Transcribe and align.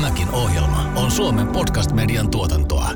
Tämäkin 0.00 0.30
ohjelma 0.30 0.92
on 0.96 1.10
Suomen 1.10 1.46
podcast-median 1.46 2.30
tuotantoa. 2.30 2.90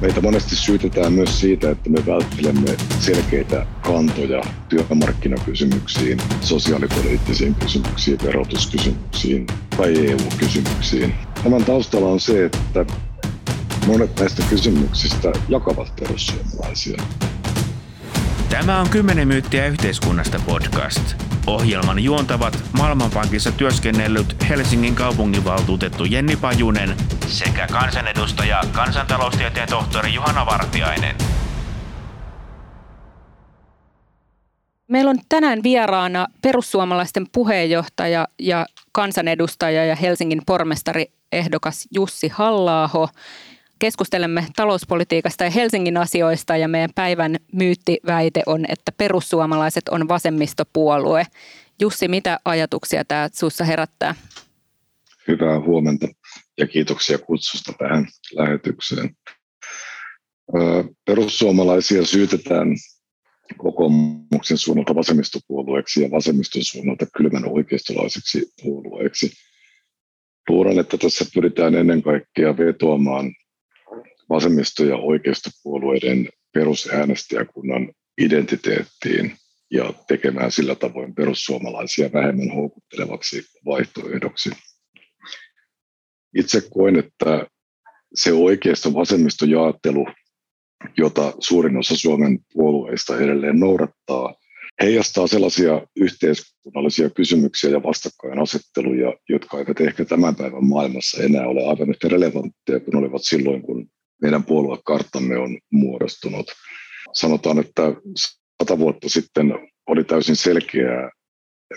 Meitä 0.00 0.20
monesti 0.20 0.56
syytetään 0.56 1.12
myös 1.12 1.40
siitä, 1.40 1.70
että 1.70 1.90
me 1.90 2.06
välttelemme 2.06 2.76
selkeitä 3.00 3.66
kantoja 3.82 4.42
työmarkkinakysymyksiin, 4.68 6.18
sosiaalipoliittisiin 6.40 7.54
kysymyksiin, 7.54 8.18
verotuskysymyksiin 8.24 9.46
tai 9.76 10.06
EU-kysymyksiin. 10.06 11.14
Tämän 11.44 11.64
taustalla 11.64 12.08
on 12.08 12.20
se, 12.20 12.44
että 12.44 12.86
monet 13.86 14.20
näistä 14.20 14.42
kysymyksistä 14.50 15.32
jakavat 15.48 15.96
perussuomalaisia. 16.00 17.02
Tämä 18.48 18.80
on 18.80 18.88
10 18.88 19.28
myyttiä 19.28 19.66
yhteiskunnasta 19.66 20.40
podcast. 20.46 21.33
Ohjelman 21.46 21.98
juontavat 21.98 22.58
Maailmanpankissa 22.72 23.52
työskennellyt 23.52 24.48
Helsingin 24.48 24.94
kaupunginvaltuutettu 24.94 26.04
Jenni 26.04 26.36
Pajunen 26.36 26.96
sekä 27.26 27.66
kansanedustaja 27.66 28.62
kansantaloustieteen 28.72 29.68
tohtori 29.68 30.14
Juhana 30.14 30.46
Vartiainen. 30.46 31.16
Meillä 34.88 35.10
on 35.10 35.18
tänään 35.28 35.62
vieraana 35.62 36.26
perussuomalaisten 36.42 37.26
puheenjohtaja 37.32 38.28
ja 38.38 38.66
kansanedustaja 38.92 39.84
ja 39.84 39.96
Helsingin 39.96 40.42
pormestari 40.46 41.06
ehdokas 41.32 41.88
Jussi 41.94 42.28
Hallaaho 42.28 43.08
keskustelemme 43.78 44.46
talouspolitiikasta 44.56 45.44
ja 45.44 45.50
Helsingin 45.50 45.96
asioista 45.96 46.56
ja 46.56 46.68
meidän 46.68 46.90
päivän 46.94 47.36
myyttiväite 47.52 48.42
on, 48.46 48.64
että 48.68 48.92
perussuomalaiset 48.92 49.88
on 49.88 50.08
vasemmistopuolue. 50.08 51.26
Jussi, 51.80 52.08
mitä 52.08 52.40
ajatuksia 52.44 53.04
tämä 53.04 53.28
sinussa 53.32 53.64
herättää? 53.64 54.14
Hyvää 55.28 55.60
huomenta 55.60 56.08
ja 56.58 56.66
kiitoksia 56.66 57.18
kutsusta 57.18 57.72
tähän 57.78 58.06
lähetykseen. 58.32 59.16
Perussuomalaisia 61.04 62.04
syytetään 62.04 62.68
kokoomuksen 63.56 64.58
suunnalta 64.58 64.94
vasemmistopuolueeksi 64.94 66.02
ja 66.02 66.10
vasemmiston 66.10 66.64
suunnalta 66.64 67.06
kylmän 67.16 67.48
oikeistolaiseksi 67.48 68.52
puolueeksi. 68.62 69.30
Luulen, 70.48 70.78
että 70.78 70.98
tässä 70.98 71.24
pyritään 71.34 71.74
ennen 71.74 72.02
kaikkea 72.02 72.56
vetoamaan 72.56 73.34
vasemmisto- 74.34 74.84
ja 74.84 74.96
oikeistopuolueiden 74.96 76.28
perusäänestäjäkunnan 76.54 77.92
identiteettiin 78.18 79.32
ja 79.70 79.92
tekemään 80.08 80.52
sillä 80.52 80.74
tavoin 80.74 81.14
perussuomalaisia 81.14 82.12
vähemmän 82.12 82.54
houkuttelevaksi 82.54 83.42
vaihtoehdoksi. 83.64 84.50
Itse 86.36 86.62
koen, 86.74 86.96
että 86.96 87.46
se 88.14 88.32
oikeisto 88.32 88.94
vasemmistojaattelu, 88.94 90.06
jota 90.96 91.32
suurin 91.38 91.76
osa 91.76 91.96
Suomen 91.96 92.38
puolueista 92.52 93.18
edelleen 93.18 93.60
noudattaa, 93.60 94.34
heijastaa 94.82 95.26
sellaisia 95.26 95.86
yhteiskunnallisia 95.96 97.10
kysymyksiä 97.10 97.70
ja 97.70 97.82
vastakkainasetteluja, 97.82 99.14
jotka 99.28 99.58
eivät 99.58 99.80
ehkä 99.80 100.04
tämän 100.04 100.36
päivän 100.36 100.64
maailmassa 100.64 101.22
enää 101.22 101.46
ole 101.46 101.66
aivan 101.66 101.90
yhtä 101.90 102.08
relevantteja 102.08 102.80
kuin 102.80 102.96
olivat 102.96 103.22
silloin, 103.24 103.62
kun 103.62 103.88
meidän 104.24 104.44
puoluekarttamme 104.44 105.38
on 105.38 105.58
muodostunut. 105.72 106.46
Sanotaan, 107.12 107.58
että 107.58 107.82
sata 108.62 108.78
vuotta 108.78 109.08
sitten 109.08 109.54
oli 109.86 110.04
täysin 110.04 110.36
selkeää, 110.36 111.10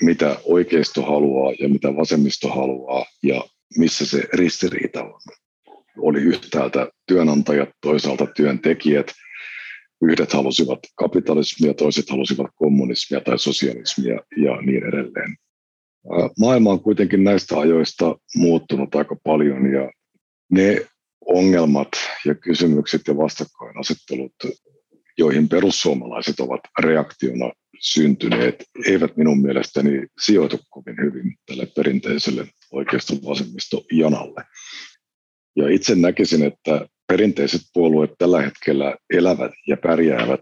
mitä 0.02 0.38
oikeisto 0.44 1.02
haluaa 1.02 1.54
ja 1.60 1.70
mitä 1.70 1.96
vasemmisto 1.96 2.50
haluaa 2.50 3.06
ja 3.24 3.44
missä 3.78 4.06
se 4.06 4.24
ristiriita 4.34 5.04
on. 5.04 5.22
Oli 5.98 6.20
yhtäältä 6.20 6.90
työnantajat, 7.08 7.70
toisaalta 7.82 8.26
työntekijät. 8.26 9.08
Yhdet 10.02 10.34
halusivat 10.34 10.80
kapitalismia, 10.96 11.74
toiset 11.74 12.10
halusivat 12.10 12.52
kommunismia 12.56 13.22
tai 13.22 13.40
sosialismia 13.40 14.20
ja 14.38 14.62
niin 14.62 14.84
edelleen. 14.84 15.36
Maailma 16.40 16.72
on 16.72 16.84
kuitenkin 16.84 17.24
näistä 17.24 17.60
ajoista 17.60 18.16
muuttunut 18.36 18.96
aika 18.96 19.16
paljon 19.24 19.72
ja 19.74 19.92
ne 20.52 20.88
ongelmat 21.28 21.90
ja 22.26 22.36
kysymykset 22.36 23.02
ja 23.08 23.18
vastakkainasettelut, 23.18 24.34
joihin 25.18 25.50
perussuomalaiset 25.50 26.40
ovat 26.40 26.62
reaktiona 26.80 27.52
syntyneet, 27.80 28.64
eivät 28.86 29.18
minun 29.18 29.42
mielestäni 29.42 30.08
sijoitu 30.22 30.60
kovin 30.70 30.96
hyvin 31.02 31.36
tälle 31.46 31.68
perinteiselle 31.76 32.48
oikeiston 32.72 33.18
vasemmisto 33.26 33.84
janalle. 33.92 34.44
Ja 35.56 35.70
itse 35.70 35.96
näkisin, 35.96 36.44
että 36.44 36.88
perinteiset 37.08 37.62
puolueet 37.74 38.12
tällä 38.18 38.42
hetkellä 38.42 38.96
elävät 39.14 39.52
ja 39.68 39.78
pärjäävät 39.78 40.42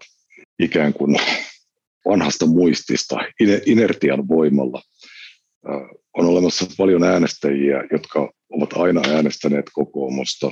ikään 0.60 0.94
kuin 0.94 1.18
vanhasta 2.06 2.46
muistista, 2.46 3.16
inertian 3.66 4.28
voimalla. 4.28 4.82
On 6.18 6.26
olemassa 6.26 6.66
paljon 6.78 7.04
äänestäjiä, 7.04 7.84
jotka 7.92 8.32
ovat 8.50 8.74
aina 8.74 9.02
äänestäneet 9.08 9.66
kokoomusta, 9.74 10.52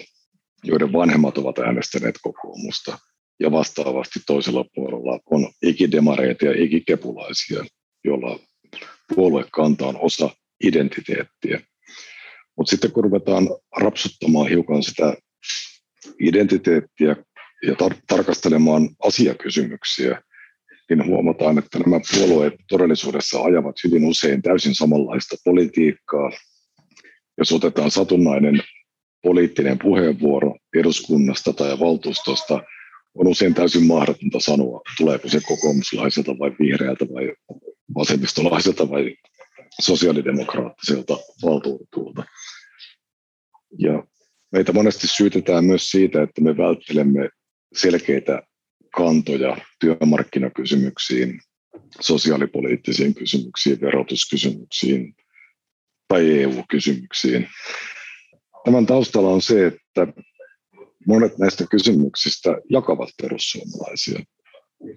joiden 0.63 0.94
vanhemmat 0.94 1.38
ovat 1.38 1.59
äänestäneet 1.59 2.16
kokoomusta. 2.22 2.97
Ja 3.40 3.51
vastaavasti 3.51 4.19
toisella 4.28 4.66
puolella 4.75 5.19
on 5.31 5.51
ikidemareita 5.62 6.46
ja 6.46 6.63
ikikepulaisia, 6.63 7.66
joilla 8.03 8.40
puoluekanta 9.16 9.88
on 9.88 9.97
osa 10.00 10.29
identiteettiä. 10.63 11.62
Mutta 12.57 12.69
sitten 12.69 12.91
kun 12.91 13.03
ruvetaan 13.03 13.50
rapsuttamaan 13.81 14.50
hiukan 14.50 14.84
sitä 14.84 15.13
identiteettiä 16.19 17.16
ja 17.68 17.74
tar- 17.74 18.01
tarkastelemaan 18.07 18.90
asiakysymyksiä, 19.03 20.22
niin 20.90 21.06
huomataan, 21.06 21.57
että 21.57 21.80
nämä 21.80 22.00
puolueet 22.13 22.53
todellisuudessa 22.69 23.41
ajavat 23.41 23.75
hyvin 23.84 24.06
usein 24.06 24.41
täysin 24.41 24.75
samanlaista 24.75 25.35
politiikkaa. 25.45 26.31
Jos 27.38 27.51
otetaan 27.51 27.91
satunnainen 27.91 28.63
poliittinen 29.23 29.79
puheenvuoro 29.79 30.56
eduskunnasta 30.75 31.53
tai 31.53 31.79
valtuustosta, 31.79 32.63
on 33.16 33.28
usein 33.28 33.53
täysin 33.53 33.84
mahdotonta 33.84 34.39
sanoa, 34.39 34.81
tuleeko 34.97 35.29
se 35.29 35.39
kokoomuslaiselta 35.47 36.31
vai 36.39 36.51
vihreältä 36.59 37.06
vai 37.13 37.33
vasemmistolaiselta 37.95 38.89
vai 38.89 39.16
sosiaalidemokraattiselta 39.81 41.17
valtuutetulta. 41.44 42.23
Ja 43.79 44.03
meitä 44.51 44.73
monesti 44.73 45.07
syytetään 45.07 45.66
myös 45.66 45.91
siitä, 45.91 46.23
että 46.23 46.41
me 46.41 46.57
välttelemme 46.57 47.29
selkeitä 47.75 48.41
kantoja 48.95 49.57
työmarkkinakysymyksiin, 49.79 51.39
sosiaalipoliittisiin 52.00 53.16
kysymyksiin, 53.16 53.81
verotuskysymyksiin 53.81 55.16
tai 56.07 56.41
EU-kysymyksiin. 56.41 57.47
Tämän 58.66 58.85
taustalla 58.85 59.29
on 59.29 59.41
se, 59.41 59.68
että 59.68 60.07
monet 61.07 61.38
näistä 61.38 61.66
kysymyksistä 61.72 62.57
jakavat 62.69 63.09
perussuomalaisia. 63.22 64.19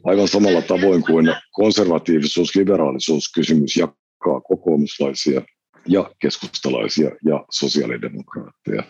Aivan 0.04 0.28
samalla 0.28 0.62
tavoin 0.62 1.02
kuin 1.02 1.34
konservatiivisuus-liberaalisuuskysymys 1.52 3.76
jakaa 3.76 4.40
kokoomuslaisia 4.48 5.42
ja 5.88 6.10
keskustalaisia 6.20 7.10
ja 7.24 7.44
sosiaalidemokraatteja. 7.50 8.82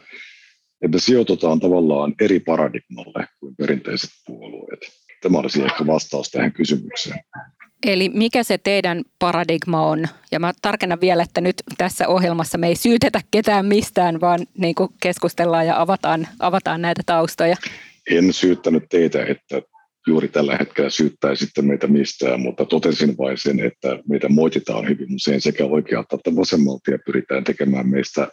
Että 0.82 0.98
sijoitutaan 0.98 1.60
tavallaan 1.60 2.14
eri 2.20 2.40
paradigmalle 2.40 3.28
kuin 3.40 3.56
perinteiset 3.56 4.10
puolueet. 4.26 4.80
Tämä 5.22 5.38
olisi 5.38 5.62
ehkä 5.62 5.86
vastaus 5.86 6.30
tähän 6.30 6.52
kysymykseen. 6.52 7.18
Eli 7.86 8.08
mikä 8.08 8.42
se 8.42 8.58
teidän 8.58 9.02
paradigma 9.18 9.86
on? 9.86 10.08
Ja 10.32 10.40
mä 10.40 10.52
tarkennan 10.62 11.00
vielä, 11.00 11.22
että 11.22 11.40
nyt 11.40 11.56
tässä 11.78 12.08
ohjelmassa 12.08 12.58
me 12.58 12.68
ei 12.68 12.76
syytetä 12.76 13.20
ketään 13.30 13.66
mistään, 13.66 14.20
vaan 14.20 14.46
niin 14.58 14.74
kuin 14.74 14.90
keskustellaan 15.02 15.66
ja 15.66 15.80
avataan, 15.80 16.28
avataan 16.38 16.82
näitä 16.82 17.02
taustoja. 17.06 17.56
En 18.10 18.32
syyttänyt 18.32 18.84
teitä, 18.90 19.24
että 19.24 19.62
juuri 20.06 20.28
tällä 20.28 20.56
hetkellä 20.56 20.90
syyttäisitte 20.90 21.62
meitä 21.62 21.86
mistään, 21.86 22.40
mutta 22.40 22.64
totesin 22.64 23.18
vain 23.18 23.38
sen, 23.38 23.60
että 23.60 23.98
meitä 24.08 24.28
moititaan 24.28 24.88
hyvin 24.88 25.14
usein 25.14 25.40
sekä 25.40 25.64
oikealta 25.64 26.16
että 26.16 26.36
vasemmalta 26.36 26.90
ja 26.90 26.98
pyritään 27.06 27.44
tekemään 27.44 27.88
meistä 27.88 28.28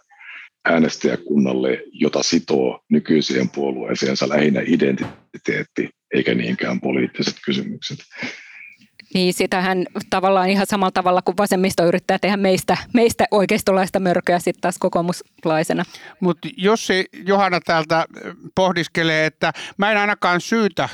äänestäjäkunnalle, 0.66 1.84
jota 1.92 2.24
sitoo 2.24 2.80
nykyiseen 2.90 3.50
puolueeseensa 3.50 4.30
lähinnä 4.30 4.62
identiteetti 4.66 5.90
eikä 6.14 6.34
niinkään 6.34 6.82
poliittiset 6.82 7.36
kysymykset. 7.46 7.98
Niin, 9.14 9.34
sitähän 9.34 9.86
tavallaan 10.10 10.50
ihan 10.50 10.66
samalla 10.68 10.92
tavalla 10.92 11.22
kuin 11.22 11.38
vasemmisto 11.38 11.86
yrittää 11.86 12.20
tehdä 12.20 12.38
meistä, 12.38 12.78
meistä 12.94 13.26
oikeistolaista 13.32 14.00
mörköä 14.00 14.40
sitten 14.40 14.62
taas 14.62 14.78
kokoomuslaisena. 14.80 15.84
Mutta 16.20 16.50
jos 16.58 16.88
se 16.88 17.06
Johanna 17.26 17.60
täältä 17.60 18.06
pohdiskelee, 18.56 19.26
että 19.26 19.52
mä 19.78 19.92
en 19.92 19.98
ainakaan 19.98 20.42
syytä 20.42 20.90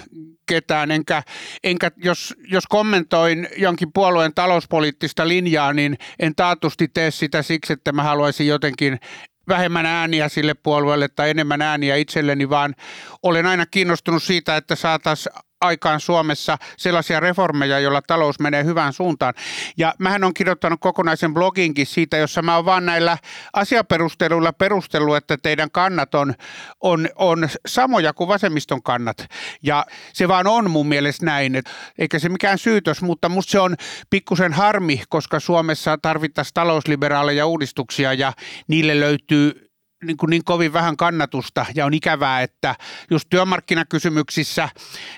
ketään, 0.46 0.92
enkä, 0.92 1.24
enkä 1.64 1.92
jos, 1.98 2.36
jos 2.48 2.68
kommentoin 2.68 3.48
jonkin 3.58 3.94
puolueen 3.94 4.34
talouspoliittista 4.34 5.28
linjaa, 5.28 5.74
niin 5.74 5.98
en 6.20 6.36
taatusti 6.36 6.88
tee 6.88 7.12
sitä 7.12 7.42
siksi, 7.42 7.74
että 7.74 7.92
mä 7.92 8.04
haluaisin 8.04 8.48
jotenkin 8.48 9.00
vähemmän 9.48 9.86
ääniä 9.86 10.30
sille 10.30 10.54
puolueelle 10.54 11.08
tai 11.08 11.30
enemmän 11.30 11.62
ääniä 11.62 11.96
itselleni, 11.96 12.50
vaan 12.50 12.76
olen 13.24 13.46
aina 13.46 13.66
kiinnostunut 13.66 14.24
siitä, 14.24 14.58
että 14.58 14.76
saataisiin 14.76 15.36
aikaan 15.62 16.00
Suomessa 16.00 16.58
sellaisia 16.78 17.20
reformeja, 17.20 17.80
joilla 17.80 18.02
talous 18.02 18.40
menee 18.40 18.64
hyvään 18.64 18.94
suuntaan. 18.94 19.34
Ja 19.78 19.94
mähän 20.00 20.24
on 20.24 20.34
kirjoittanut 20.34 20.80
kokonaisen 20.80 21.34
bloginkin 21.34 21.86
siitä, 21.86 22.18
jossa 22.18 22.42
mä 22.42 22.56
oon 22.56 22.66
vaan 22.66 22.86
näillä 22.86 23.18
asiaperusteluilla 23.54 24.54
perustellut, 24.54 25.16
että 25.16 25.38
teidän 25.38 25.72
kannat 25.72 26.16
on, 26.16 26.34
on, 26.82 27.10
on 27.16 27.50
samoja 27.66 28.14
kuin 28.14 28.28
vasemmiston 28.28 28.84
kannat. 28.84 29.28
Ja 29.64 29.86
se 30.14 30.28
vaan 30.28 30.48
on 30.48 30.72
mun 30.72 30.88
mielestä 30.88 31.26
näin, 31.26 31.56
et, 31.56 31.66
eikä 31.98 32.20
se 32.20 32.30
mikään 32.30 32.58
syytös, 32.58 33.02
mutta 33.02 33.30
musta 33.30 33.52
se 33.52 33.60
on 33.60 33.76
pikkusen 34.10 34.54
harmi, 34.54 35.02
koska 35.10 35.40
Suomessa 35.40 35.98
tarvittaisiin 36.02 36.54
talousliberaaleja 36.54 37.46
uudistuksia 37.46 38.14
ja 38.14 38.34
niille 38.68 39.00
löytyy 39.00 39.69
niin, 40.04 40.18
kuin 40.18 40.30
niin 40.30 40.44
kovin 40.44 40.74
vähän 40.74 40.98
kannatusta 40.98 41.66
ja 41.76 41.86
on 41.86 41.94
ikävää, 41.94 42.42
että 42.42 42.76
just 43.10 43.30
työmarkkinakysymyksissä, 43.30 44.70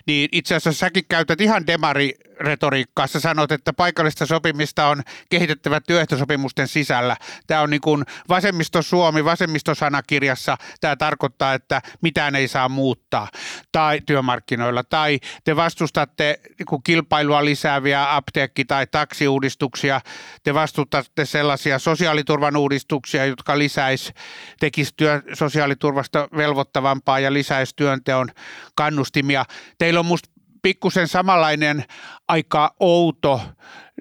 niin 0.06 0.30
itse 0.32 0.56
asiassa 0.56 0.80
säkin 0.80 1.06
käytät 1.10 1.42
ihan 1.42 1.68
demari 1.68 2.14
retoriikkaa. 2.42 3.08
Sä 3.08 3.20
sanot, 3.20 3.52
että 3.52 3.74
paikallista 3.74 4.26
sopimista 4.26 4.88
on 4.88 5.02
kehitettävä 5.30 5.82
työehtosopimusten 5.82 6.68
sisällä. 6.68 7.18
Tämä 7.48 7.62
on 7.62 7.70
niin 7.70 7.82
kuin 7.82 8.06
vasemmisto 8.30 8.82
Suomi, 8.82 9.26
vasemmistosanakirjassa. 9.26 10.58
Tämä 10.82 10.96
tarkoittaa, 10.96 11.54
että 11.54 11.82
mitään 12.02 12.36
ei 12.36 12.48
saa 12.48 12.70
muuttaa 12.70 13.28
tai 13.72 14.02
työmarkkinoilla. 14.06 14.84
Tai 14.84 15.20
te 15.44 15.56
vastustatte 15.56 16.40
niin 16.60 16.66
kuin 16.66 16.84
kilpailua 16.84 17.46
lisääviä 17.46 18.16
apteekki- 18.16 18.66
tai 18.66 18.88
taksiuudistuksia. 18.88 20.02
Te 20.44 20.54
vastustatte 20.54 21.26
sellaisia 21.26 21.80
sosiaaliturvan 21.80 22.56
uudistuksia, 22.58 23.26
jotka 23.26 23.58
lisäisi, 23.58 24.14
tekisi 24.60 24.94
työ, 24.98 25.22
sosiaaliturvasta 25.34 26.28
velvoittavampaa 26.38 27.20
ja 27.20 27.34
lisäisi 27.34 27.76
työnteon 27.76 28.30
kannustimia. 28.76 29.46
Teillä 29.78 30.00
on 30.00 30.06
musta 30.06 30.41
pikkusen 30.62 31.08
samanlainen 31.08 31.84
aika 32.28 32.76
outo 32.80 33.42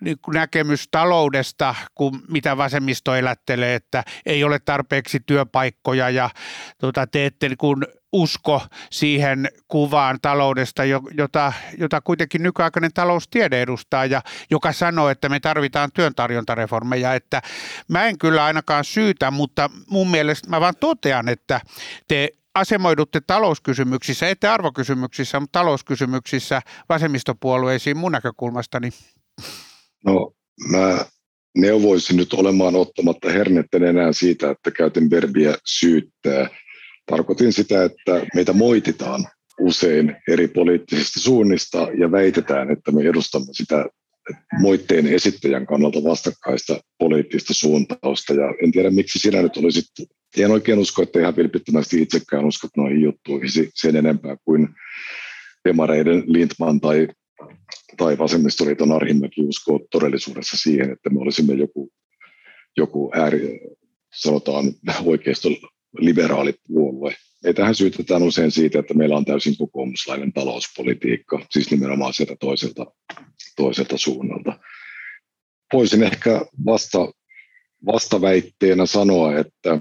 niin 0.00 0.16
näkemys 0.32 0.88
taloudesta 0.90 1.74
kuin 1.94 2.20
mitä 2.28 2.56
vasemmisto 2.56 3.14
elättelee, 3.14 3.74
että 3.74 4.04
ei 4.26 4.44
ole 4.44 4.58
tarpeeksi 4.58 5.20
työpaikkoja 5.26 6.10
ja 6.10 6.30
tuota, 6.78 7.06
te 7.06 7.26
ette 7.26 7.48
niin 7.48 7.58
kuin 7.58 7.86
usko 8.12 8.62
siihen 8.90 9.48
kuvaan 9.68 10.18
taloudesta, 10.22 10.82
jota, 11.16 11.52
jota 11.78 12.00
kuitenkin 12.00 12.42
nykyaikainen 12.42 12.92
taloustiede 12.94 13.62
edustaa 13.62 14.04
ja 14.04 14.22
joka 14.50 14.72
sanoo, 14.72 15.08
että 15.08 15.28
me 15.28 15.40
tarvitaan 15.40 15.90
työntarjontareformeja. 15.94 17.14
Että 17.14 17.42
mä 17.88 18.06
en 18.06 18.18
kyllä 18.18 18.44
ainakaan 18.44 18.84
syytä, 18.84 19.30
mutta 19.30 19.70
mun 19.90 20.10
mielestä 20.10 20.50
mä 20.50 20.60
vaan 20.60 20.76
totean, 20.80 21.28
että 21.28 21.60
te 22.08 22.28
asemoidutte 22.54 23.20
talouskysymyksissä, 23.26 24.28
ette 24.28 24.48
arvokysymyksissä, 24.48 25.40
mutta 25.40 25.58
talouskysymyksissä 25.58 26.62
vasemmistopuolueisiin 26.88 27.96
mun 27.96 28.12
näkökulmastani? 28.12 28.90
No 30.04 30.32
mä 30.70 31.04
neuvoisin 31.58 32.16
nyt 32.16 32.32
olemaan 32.32 32.76
ottamatta 32.76 33.30
hernetten 33.30 33.84
enää 33.84 34.12
siitä, 34.12 34.50
että 34.50 34.70
käytin 34.70 35.10
verbiä 35.10 35.54
syyttää. 35.66 36.48
Tarkoitin 37.06 37.52
sitä, 37.52 37.84
että 37.84 38.26
meitä 38.34 38.52
moititaan 38.52 39.26
usein 39.60 40.16
eri 40.28 40.48
poliittisista 40.48 41.20
suunnista 41.20 41.78
ja 41.78 42.12
väitetään, 42.12 42.70
että 42.70 42.92
me 42.92 43.02
edustamme 43.02 43.48
sitä 43.52 43.86
moitteen 44.60 45.06
esittäjän 45.06 45.66
kannalta 45.66 46.04
vastakkaista 46.04 46.80
poliittista 46.98 47.54
suuntausta. 47.54 48.34
Ja 48.34 48.54
en 48.64 48.72
tiedä, 48.72 48.90
miksi 48.90 49.18
sinä 49.18 49.42
nyt 49.42 49.56
olisit, 49.56 49.84
en 50.36 50.50
oikein 50.50 50.78
usko, 50.78 51.02
että 51.02 51.20
ihan 51.20 51.36
vilpittömästi 51.36 52.02
itsekään 52.02 52.44
uskot 52.44 52.70
noihin 52.76 53.02
juttuihin 53.02 53.50
sen 53.74 53.96
enempää 53.96 54.36
kuin 54.44 54.68
demareiden 55.68 56.22
Lindman 56.26 56.80
tai, 56.80 57.08
tai 57.96 58.18
vasemmistoliiton 58.18 58.92
Arhimäki 58.92 59.42
uskoo 59.42 59.80
todellisuudessa 59.90 60.56
siihen, 60.56 60.90
että 60.92 61.10
me 61.10 61.20
olisimme 61.20 61.54
joku, 61.54 61.92
joku 62.76 63.10
ääri, 63.14 63.60
sanotaan 64.14 64.64
oikeisto 65.04 65.48
liberaali 65.98 66.54
puolue. 66.68 67.14
Meitähän 67.44 67.74
syytetään 67.74 68.22
usein 68.22 68.50
siitä, 68.50 68.78
että 68.78 68.94
meillä 68.94 69.16
on 69.16 69.24
täysin 69.24 69.56
kokoomuslainen 69.56 70.32
talouspolitiikka, 70.32 71.46
siis 71.50 71.70
nimenomaan 71.70 72.14
sieltä 72.14 72.36
toiselta, 72.40 72.86
toiselta 73.56 73.98
suunnalta. 73.98 74.58
Voisin 75.72 76.02
ehkä 76.02 76.46
vasta, 76.66 76.98
vastaväitteenä 77.86 78.86
sanoa, 78.86 79.38
että 79.38 79.80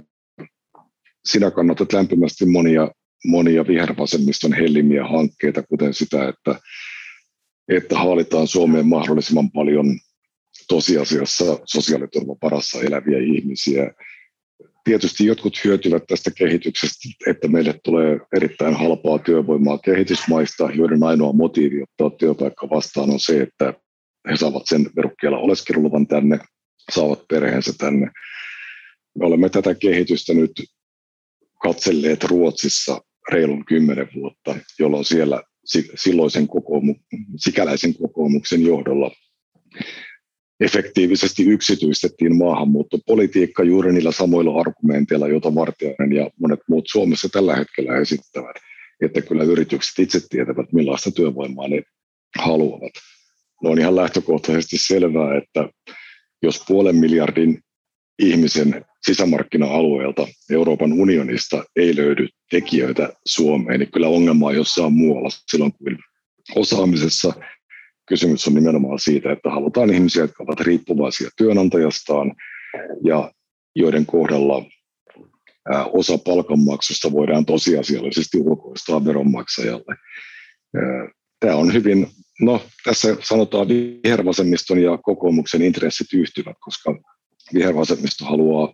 sinä 1.25 1.51
kannatat 1.51 1.93
lämpimästi 1.93 2.45
monia, 2.45 2.91
monia 3.25 3.67
vihervasemmiston 3.67 4.53
hellimiä 4.53 5.07
hankkeita, 5.07 5.63
kuten 5.63 5.93
sitä, 5.93 6.29
että, 6.29 6.59
että 7.67 7.97
haalitaan 7.97 8.47
Suomeen 8.47 8.87
mahdollisimman 8.87 9.51
paljon 9.51 9.99
tosiasiassa 10.67 11.59
sosiaaliturvan 11.65 12.37
parassa 12.39 12.81
eläviä 12.81 13.19
ihmisiä, 13.19 13.93
Tietysti 14.83 15.25
jotkut 15.25 15.63
hyötyvät 15.63 16.03
tästä 16.07 16.31
kehityksestä, 16.31 17.09
että 17.27 17.47
meille 17.47 17.79
tulee 17.83 18.19
erittäin 18.35 18.73
halpaa 18.73 19.19
työvoimaa 19.19 19.77
kehitysmaista, 19.77 20.69
joiden 20.73 21.03
ainoa 21.03 21.33
motiivi 21.33 21.83
ottaa 21.83 22.17
työpaikka 22.17 22.69
vastaan 22.69 23.09
on 23.09 23.19
se, 23.19 23.41
että 23.41 23.73
he 24.29 24.37
saavat 24.37 24.63
sen 24.65 24.89
verukkeella 24.95 25.37
oleskeluluvan 25.37 26.07
tänne, 26.07 26.39
saavat 26.91 27.27
perheensä 27.29 27.73
tänne. 27.77 28.11
Me 29.19 29.25
olemme 29.25 29.49
tätä 29.49 29.75
kehitystä 29.75 30.33
nyt 30.33 30.51
katselleet 31.61 32.23
Ruotsissa 32.23 33.01
reilun 33.31 33.65
kymmenen 33.65 34.07
vuotta, 34.15 34.55
jolloin 34.79 35.05
siellä 35.05 35.43
silloisen 35.95 36.47
kokoomu, 36.47 36.95
sikäläisen 37.35 37.93
kokoomuksen 37.93 38.65
johdolla 38.65 39.11
efektiivisesti 40.59 41.43
yksityistettiin 41.43 42.35
maahanmuuttopolitiikka 42.35 43.63
juuri 43.63 43.93
niillä 43.93 44.11
samoilla 44.11 44.59
argumenteilla, 44.59 45.27
joita 45.27 45.55
Vartiainen 45.55 46.13
ja 46.13 46.29
monet 46.39 46.59
muut 46.69 46.85
Suomessa 46.87 47.29
tällä 47.29 47.55
hetkellä 47.55 47.97
esittävät, 47.97 48.55
että 49.01 49.21
kyllä 49.21 49.43
yritykset 49.43 49.99
itse 49.99 50.19
tietävät, 50.29 50.73
millaista 50.73 51.11
työvoimaa 51.11 51.67
ne 51.67 51.81
haluavat. 52.37 52.91
No 53.63 53.69
on 53.69 53.79
ihan 53.79 53.95
lähtökohtaisesti 53.95 54.77
selvää, 54.77 55.37
että 55.37 55.69
jos 56.41 56.63
puolen 56.67 56.95
miljardin 56.95 57.59
ihmisen 58.19 58.85
sisämarkkina-alueelta 59.05 60.27
Euroopan 60.51 60.93
unionista 60.93 61.63
ei 61.75 61.95
löydy 61.95 62.27
tekijöitä 62.51 63.13
Suomeen, 63.25 63.79
niin 63.79 63.91
kyllä 63.91 64.07
ongelma 64.07 64.47
on 64.47 64.55
jossain 64.55 64.93
muualla 64.93 65.29
silloin, 65.51 65.71
kun 65.71 65.97
osaamisessa 66.55 67.33
kysymys 68.07 68.47
on 68.47 68.53
nimenomaan 68.53 68.99
siitä, 68.99 69.31
että 69.31 69.49
halutaan 69.49 69.93
ihmisiä, 69.93 70.23
jotka 70.23 70.43
ovat 70.43 70.59
riippuvaisia 70.59 71.29
työnantajastaan 71.37 72.35
ja 73.03 73.31
joiden 73.75 74.05
kohdalla 74.05 74.65
osa 75.93 76.17
palkanmaksusta 76.17 77.11
voidaan 77.11 77.45
tosiasiallisesti 77.45 78.37
ulkoistaa 78.37 79.05
veronmaksajalle. 79.05 79.95
Tämä 81.39 81.55
on 81.55 81.73
hyvin, 81.73 82.07
no 82.41 82.61
tässä 82.83 83.17
sanotaan 83.21 83.67
vihervasemmiston 83.67 84.81
ja 84.81 84.97
kokoomuksen 84.97 85.61
intressit 85.61 86.07
yhtyvät, 86.13 86.55
koska 86.59 86.99
vihervasemmisto 87.53 88.25
haluaa 88.25 88.73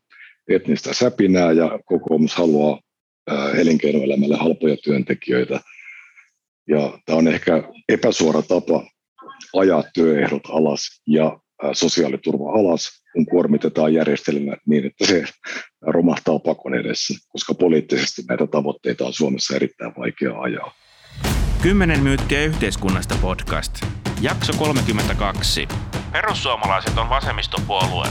etnistä 0.50 0.94
säpinää 0.94 1.52
ja 1.52 1.80
kokoomus 1.86 2.36
haluaa 2.36 2.80
elinkeinoelämälle 3.58 4.38
halpoja 4.38 4.78
työntekijöitä. 4.78 5.60
Ja 6.68 7.00
tämä 7.06 7.18
on 7.18 7.28
ehkä 7.28 7.64
epäsuora 7.90 8.42
tapa 8.42 8.88
ajaa 9.56 9.84
työehdot 9.94 10.44
alas 10.50 11.02
ja 11.08 11.40
sosiaaliturva 11.74 12.60
alas, 12.60 12.90
kun 13.14 13.26
kuormitetaan 13.26 13.94
järjestelmä 13.94 14.58
niin, 14.68 14.86
että 14.86 15.06
se 15.06 15.24
romahtaa 15.82 16.40
pakon 16.40 16.76
edessä, 16.76 17.14
koska 17.28 17.54
poliittisesti 17.54 18.22
näitä 18.30 18.48
tavoitteita 18.48 19.06
on 19.06 19.14
Suomessa 19.14 19.56
erittäin 19.56 19.94
vaikea 19.98 20.40
ajaa. 20.40 20.74
10 21.62 22.00
myyttiä 22.00 22.44
yhteiskunnasta 22.44 23.16
podcast. 23.22 23.86
Jakso 24.22 24.54
32. 24.58 25.68
Perussuomalaiset 26.12 26.98
on 26.98 27.10
vasemmistopuolue. 27.10 28.08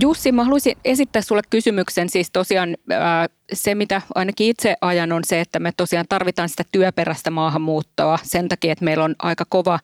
Jussi, 0.00 0.32
mä 0.32 0.44
haluaisin 0.44 0.76
esittää 0.84 1.22
sulle 1.22 1.42
kysymyksen. 1.50 2.08
Siis 2.08 2.30
tosiaan 2.30 2.76
ää, 2.90 3.28
se, 3.52 3.74
mitä 3.74 4.02
ainakin 4.14 4.46
itse 4.46 4.76
ajan, 4.80 5.12
on 5.12 5.22
se, 5.24 5.40
että 5.40 5.58
me 5.58 5.72
tosiaan 5.76 6.06
tarvitaan 6.08 6.48
sitä 6.48 6.64
työperäistä 6.72 7.30
maahanmuuttoa 7.30 8.18
sen 8.22 8.48
takia, 8.48 8.72
että 8.72 8.84
meillä 8.84 9.04
on 9.04 9.14
aika 9.18 9.44
kova 9.48 9.78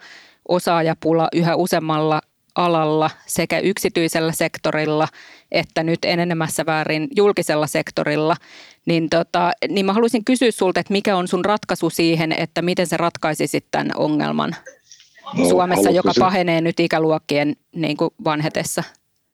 osaajapula 0.48 1.28
yhä 1.34 1.56
useammalla 1.56 2.20
alalla 2.54 3.10
sekä 3.26 3.58
yksityisellä 3.58 4.32
sektorilla 4.32 5.08
että 5.52 5.82
nyt 5.82 6.04
enenemässä 6.04 6.66
väärin 6.66 7.08
julkisella 7.16 7.66
sektorilla, 7.66 8.36
niin, 8.86 9.10
tota, 9.10 9.52
niin 9.68 9.86
mä 9.86 9.92
haluaisin 9.92 10.24
kysyä 10.24 10.50
sulta, 10.50 10.80
että 10.80 10.92
mikä 10.92 11.16
on 11.16 11.28
sun 11.28 11.44
ratkaisu 11.44 11.90
siihen, 11.90 12.32
että 12.32 12.62
miten 12.62 12.86
se 12.86 12.96
ratkaisisit 12.96 13.64
tämän 13.70 13.90
ongelman 13.96 14.56
no, 15.34 15.48
Suomessa, 15.48 15.90
joka 15.90 16.12
pahenee 16.18 16.60
nyt 16.60 16.80
ikäluokkien 16.80 17.56
niin 17.74 17.96
kuin 17.96 18.10
vanhetessa? 18.24 18.84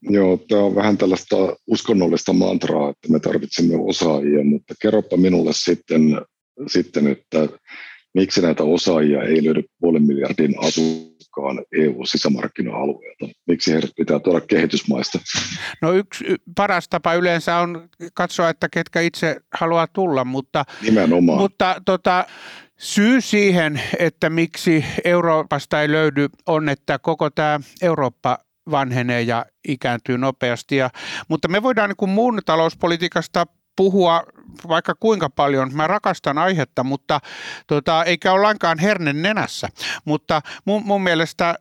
Joo, 0.08 0.36
tämä 0.48 0.62
on 0.62 0.75
vähän 0.75 0.98
tällaista 0.98 1.36
uskonnollista 1.66 2.32
mantraa, 2.32 2.90
että 2.90 3.12
me 3.12 3.20
tarvitsemme 3.20 3.75
osaajia, 3.80 4.44
mutta 4.44 4.75
kerropa 4.82 5.16
minulle 5.16 5.50
sitten, 5.54 6.00
sitten 6.66 7.06
että 7.06 7.48
miksi 8.14 8.42
näitä 8.42 8.64
osaajia 8.64 9.22
ei 9.22 9.44
löydy 9.44 9.62
puolen 9.80 10.02
miljardin 10.02 10.54
asukkaan 10.64 11.64
EU-sisämarkkina-alueelta? 11.72 13.38
Miksi 13.46 13.72
heidät 13.72 13.90
pitää 13.96 14.18
tuoda 14.18 14.40
kehitysmaista? 14.40 15.18
No 15.82 15.92
yksi 15.92 16.25
paras 16.56 16.88
tapa 16.88 17.14
yleensä 17.14 17.56
on 17.56 17.88
katsoa, 18.14 18.48
että 18.48 18.68
ketkä 18.72 19.00
itse 19.00 19.36
haluaa 19.54 19.86
tulla, 19.86 20.25
mutta, 20.25 20.64
Nimenomaan. 20.82 21.38
mutta 21.38 21.82
tota, 21.84 22.26
syy 22.78 23.20
siihen, 23.20 23.80
että 23.98 24.30
miksi 24.30 24.84
Euroopasta 25.04 25.82
ei 25.82 25.92
löydy, 25.92 26.28
on, 26.46 26.68
että 26.68 26.98
koko 26.98 27.30
tämä 27.30 27.60
Eurooppa 27.82 28.38
vanhenee 28.70 29.23
ja 29.23 29.46
ikääntyy 29.68 30.18
nopeasti. 30.18 30.76
Ja, 30.76 30.90
mutta 31.28 31.49
me 31.49 31.62
voidaan 31.62 31.90
niin 31.90 31.96
kuin 31.96 32.11
muun 32.11 32.40
talouspolitiikasta 32.46 33.46
puhua 33.76 34.23
vaikka 34.68 34.94
kuinka 34.94 35.30
paljon. 35.30 35.74
Mä 35.74 35.86
rakastan 35.86 36.38
aihetta, 36.38 36.84
mutta 36.84 37.20
tota, 37.66 38.04
eikä 38.04 38.32
ole 38.32 38.42
lainkaan 38.42 38.78
hernen 38.78 39.22
nenässä. 39.22 39.68
Mutta 40.04 40.40
mun, 40.64 40.82
mun 40.86 41.02
mielestä 41.02 41.54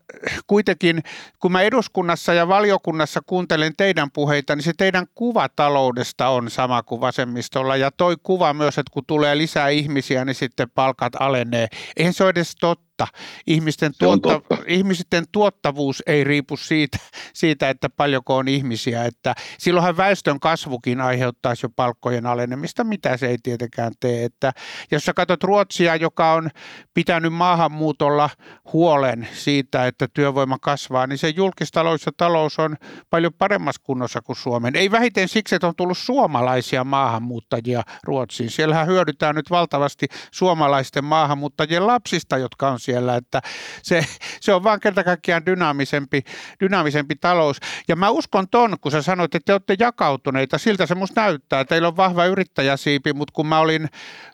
kuitenkin, 0.47 1.03
kun 1.39 1.51
mä 1.51 1.61
eduskunnassa 1.61 2.33
ja 2.33 2.47
valiokunnassa 2.47 3.21
kuuntelen 3.25 3.73
teidän 3.77 4.11
puheita, 4.11 4.55
niin 4.55 4.63
se 4.63 4.73
teidän 4.77 5.07
kuva 5.15 5.49
taloudesta 5.49 6.27
on 6.27 6.51
sama 6.51 6.83
kuin 6.83 7.01
vasemmistolla. 7.01 7.75
Ja 7.75 7.91
toi 7.91 8.15
kuva 8.23 8.53
myös, 8.53 8.77
että 8.77 8.91
kun 8.93 9.03
tulee 9.07 9.37
lisää 9.37 9.69
ihmisiä, 9.69 10.25
niin 10.25 10.35
sitten 10.35 10.69
palkat 10.75 11.13
alenee. 11.19 11.67
Eihän 11.97 12.13
se 12.13 12.23
ole 12.23 12.29
edes 12.29 12.55
totta 12.59 12.85
totta. 12.97 13.07
Ihmisten, 13.47 13.91
tuotta, 13.99 14.29
totta. 14.29 14.57
ihmisten 14.67 15.25
tuottavuus 15.31 16.03
ei 16.07 16.23
riipu 16.23 16.57
siitä, 16.57 16.97
siitä, 17.33 17.69
että 17.69 17.89
paljonko 17.89 18.35
on 18.35 18.47
ihmisiä. 18.47 19.05
Että 19.05 19.35
silloinhan 19.57 19.97
väestön 19.97 20.39
kasvukin 20.39 21.01
aiheuttaisi 21.01 21.65
jo 21.65 21.69
palkkojen 21.75 22.25
alenemista, 22.25 22.74
mitä 22.83 23.17
se 23.17 23.27
ei 23.27 23.37
tietenkään 23.43 23.91
tee. 23.99 24.23
Että 24.23 24.53
jos 24.91 25.05
sä 25.05 25.13
katsot 25.13 25.43
Ruotsia, 25.43 25.95
joka 25.95 26.33
on 26.33 26.49
pitänyt 26.93 27.33
maahanmuutolla 27.33 28.29
huolen 28.73 29.27
siitä, 29.33 29.87
että 29.87 30.07
työvoima 30.13 30.57
kasvaa, 30.61 31.07
niin 31.07 31.17
se 31.17 31.29
julkistalous 31.29 32.05
ja 32.05 32.11
talous 32.17 32.59
on 32.59 32.75
paljon 33.09 33.33
paremmassa 33.33 33.81
kunnossa 33.83 34.21
kuin 34.21 34.35
Suomen. 34.35 34.75
Ei 34.75 34.91
vähiten 34.91 35.27
siksi, 35.27 35.55
että 35.55 35.67
on 35.67 35.75
tullut 35.75 35.97
suomalaisia 35.97 36.83
maahanmuuttajia 36.83 37.83
Ruotsiin. 38.03 38.49
Siellähän 38.49 38.87
hyödytään 38.87 39.35
nyt 39.35 39.49
valtavasti 39.49 40.07
suomalaisten 40.31 41.03
maahanmuuttajien 41.03 41.87
lapsista, 41.87 42.37
jotka 42.37 42.71
on 42.71 42.79
siellä, 42.79 43.15
että 43.15 43.41
se, 43.83 44.05
se 44.41 44.53
on 44.53 44.63
vaan 44.63 44.79
kerta 44.79 45.03
kaikkiaan 45.03 45.45
dynaamisempi, 45.45 46.21
dynaamisempi 46.59 47.15
talous. 47.15 47.57
Ja 47.87 47.95
mä 47.95 48.09
uskon 48.09 48.47
ton, 48.51 48.77
kun 48.81 48.91
sä 48.91 49.01
sanoit, 49.01 49.35
että 49.35 49.45
te 49.45 49.53
olette 49.53 49.75
jakautuneita, 49.79 50.57
siltä 50.57 50.85
se 50.85 50.95
musta 50.95 51.21
näyttää. 51.21 51.65
Teillä 51.65 51.87
on 51.87 51.97
vahva 51.97 52.25
yrittäjäsiipi, 52.65 53.13
mutta 53.13 53.31
kun 53.33 53.47
mä 53.47 53.59
olin 53.59 53.89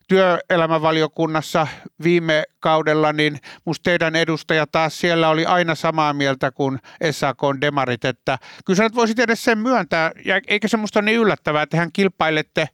työelämävaliokunnassa 0.08 1.68
viime 2.04 2.44
kaudella, 2.60 3.14
niin 3.14 3.40
musta 3.66 3.84
teidän 3.84 4.16
edustaja 4.16 4.68
taas 4.68 5.00
siellä 5.00 5.30
oli 5.30 5.46
aina 5.46 5.76
samaa 5.76 6.14
mieltä 6.14 6.52
kuin 6.52 6.80
SAK 7.12 7.42
demarit, 7.62 8.06
että 8.06 8.38
kyllä 8.66 8.78
sä 8.78 8.84
nyt 8.84 8.96
voisit 8.96 9.20
edes 9.20 9.44
sen 9.44 9.58
myöntää, 9.58 10.12
ja 10.26 10.42
eikä 10.48 10.68
se 10.68 10.78
musta 10.78 11.00
ole 11.00 11.06
niin 11.06 11.20
yllättävää, 11.20 11.64
että 11.64 11.78
hän 11.78 11.92
kilpailette 11.94 12.68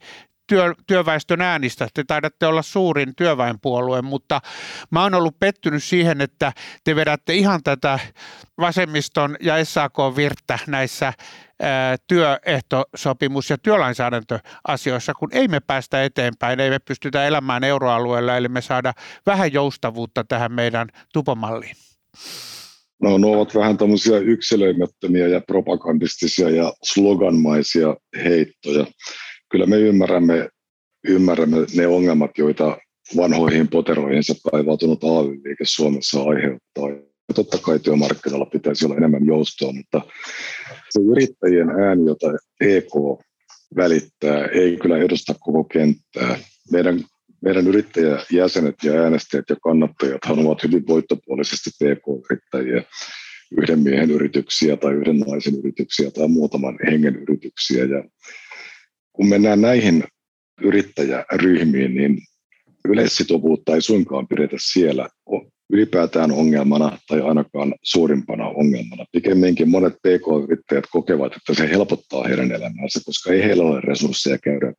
työ, 0.46 0.74
työväestön 0.86 1.40
äänistä. 1.40 1.88
Te 1.94 2.04
taidatte 2.04 2.46
olla 2.46 2.62
suurin 2.62 3.14
työväenpuolue, 3.16 4.02
mutta 4.02 4.40
mä 4.90 5.02
oon 5.02 5.14
ollut 5.14 5.36
pettynyt 5.40 5.84
siihen, 5.84 6.20
että 6.20 6.52
te 6.84 6.96
vedätte 6.96 7.34
ihan 7.34 7.62
tätä 7.62 7.98
vasemmiston 8.58 9.36
ja 9.40 9.64
SAK-virttä 9.64 10.58
näissä 10.66 11.12
työehtosopimus- 12.06 13.50
ja 13.50 13.58
työlainsäädäntöasioissa, 13.58 15.14
kun 15.14 15.28
ei 15.32 15.48
me 15.48 15.60
päästä 15.60 16.04
eteenpäin, 16.04 16.60
ei 16.60 16.70
me 16.70 16.78
pystytä 16.78 17.26
elämään 17.26 17.64
euroalueella, 17.64 18.36
eli 18.36 18.48
me 18.48 18.60
saada 18.60 18.92
vähän 19.26 19.52
joustavuutta 19.52 20.24
tähän 20.24 20.52
meidän 20.52 20.88
tupomalliin. 21.12 21.76
No, 23.02 23.18
ne 23.18 23.26
ovat 23.26 23.54
vähän 23.54 23.78
tämmöisiä 23.78 24.18
yksilöimättömiä 24.18 25.26
ja 25.26 25.40
propagandistisia 25.40 26.50
ja 26.50 26.72
sloganmaisia 26.82 27.96
heittoja 28.24 28.86
kyllä 29.50 29.66
me 29.66 29.76
ymmärrämme, 29.76 30.48
ymmärrämme 31.04 31.56
ne 31.74 31.86
ongelmat, 31.86 32.30
joita 32.38 32.78
vanhoihin 33.16 33.68
poteroihinsa 33.68 34.34
päivautunut 34.50 35.04
AY-liike 35.04 35.64
Suomessa 35.64 36.20
aiheuttaa. 36.22 37.07
Ja 37.28 37.34
totta 37.34 37.58
kai 37.58 37.78
työmarkkinoilla 37.78 38.46
pitäisi 38.46 38.84
olla 38.86 38.96
enemmän 38.96 39.26
joustoa, 39.26 39.72
mutta 39.72 40.00
se 40.90 41.00
yrittäjien 41.00 41.70
ääni, 41.70 42.06
jota 42.06 42.26
EK 42.60 42.92
välittää, 43.76 44.46
ei 44.46 44.76
kyllä 44.76 44.98
edusta 44.98 45.34
koko 45.40 45.64
kenttää. 45.64 46.38
Meidän, 46.72 47.04
meidän 47.42 47.66
yrittäjäjäsenet 47.66 48.74
ja 48.82 48.92
äänestäjät 48.92 49.44
ja 49.48 49.56
kannattajat 49.62 50.20
ovat 50.26 50.62
hyvin 50.62 50.86
voittopuolisesti 50.86 51.70
PK-yrittäjiä, 51.70 52.82
yhden 53.58 53.80
miehen 53.80 54.10
yrityksiä 54.10 54.76
tai 54.76 54.94
yhden 54.94 55.18
naisen 55.18 55.54
yrityksiä 55.54 56.10
tai 56.10 56.28
muutaman 56.28 56.78
hengen 56.90 57.16
yrityksiä. 57.16 57.84
Ja 57.84 58.04
kun 59.12 59.28
mennään 59.28 59.60
näihin 59.60 60.04
yrittäjäryhmiin, 60.62 61.94
niin 61.94 62.18
yleissitovuutta 62.88 63.74
ei 63.74 63.82
suinkaan 63.82 64.28
pidetä 64.28 64.56
siellä 64.60 65.08
ylipäätään 65.70 66.32
ongelmana 66.32 66.98
tai 67.08 67.20
ainakaan 67.20 67.74
suurimpana 67.82 68.48
ongelmana. 68.48 69.04
Pikemminkin 69.12 69.68
monet 69.68 69.94
PK-yrittäjät 69.94 70.84
kokevat, 70.90 71.32
että 71.36 71.54
se 71.54 71.70
helpottaa 71.70 72.28
heidän 72.28 72.52
elämäänsä, 72.52 73.00
koska 73.04 73.32
ei 73.32 73.42
heillä 73.42 73.64
ole 73.64 73.80
resursseja 73.80 74.38
käydä, 74.38 74.72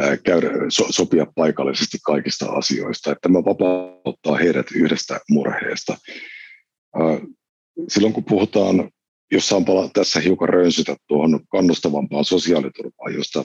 ää, 0.00 0.16
käydä 0.16 0.48
so, 0.68 0.86
sopia 0.90 1.26
paikallisesti 1.34 1.98
kaikista 2.04 2.46
asioista. 2.46 3.12
Että 3.12 3.20
tämä 3.22 3.44
vapauttaa 3.44 4.36
heidät 4.36 4.66
yhdestä 4.74 5.20
murheesta. 5.30 5.96
Ää, 6.94 7.20
silloin 7.88 8.12
kun 8.12 8.24
puhutaan 8.24 8.90
jos 9.32 9.48
saan 9.48 9.64
palaa 9.64 9.90
tässä 9.92 10.20
hiukan 10.20 10.48
rönsytä 10.48 10.96
tuohon 11.08 11.40
kannustavampaan 11.48 12.24
sosiaaliturvaan, 12.24 13.14
josta, 13.14 13.44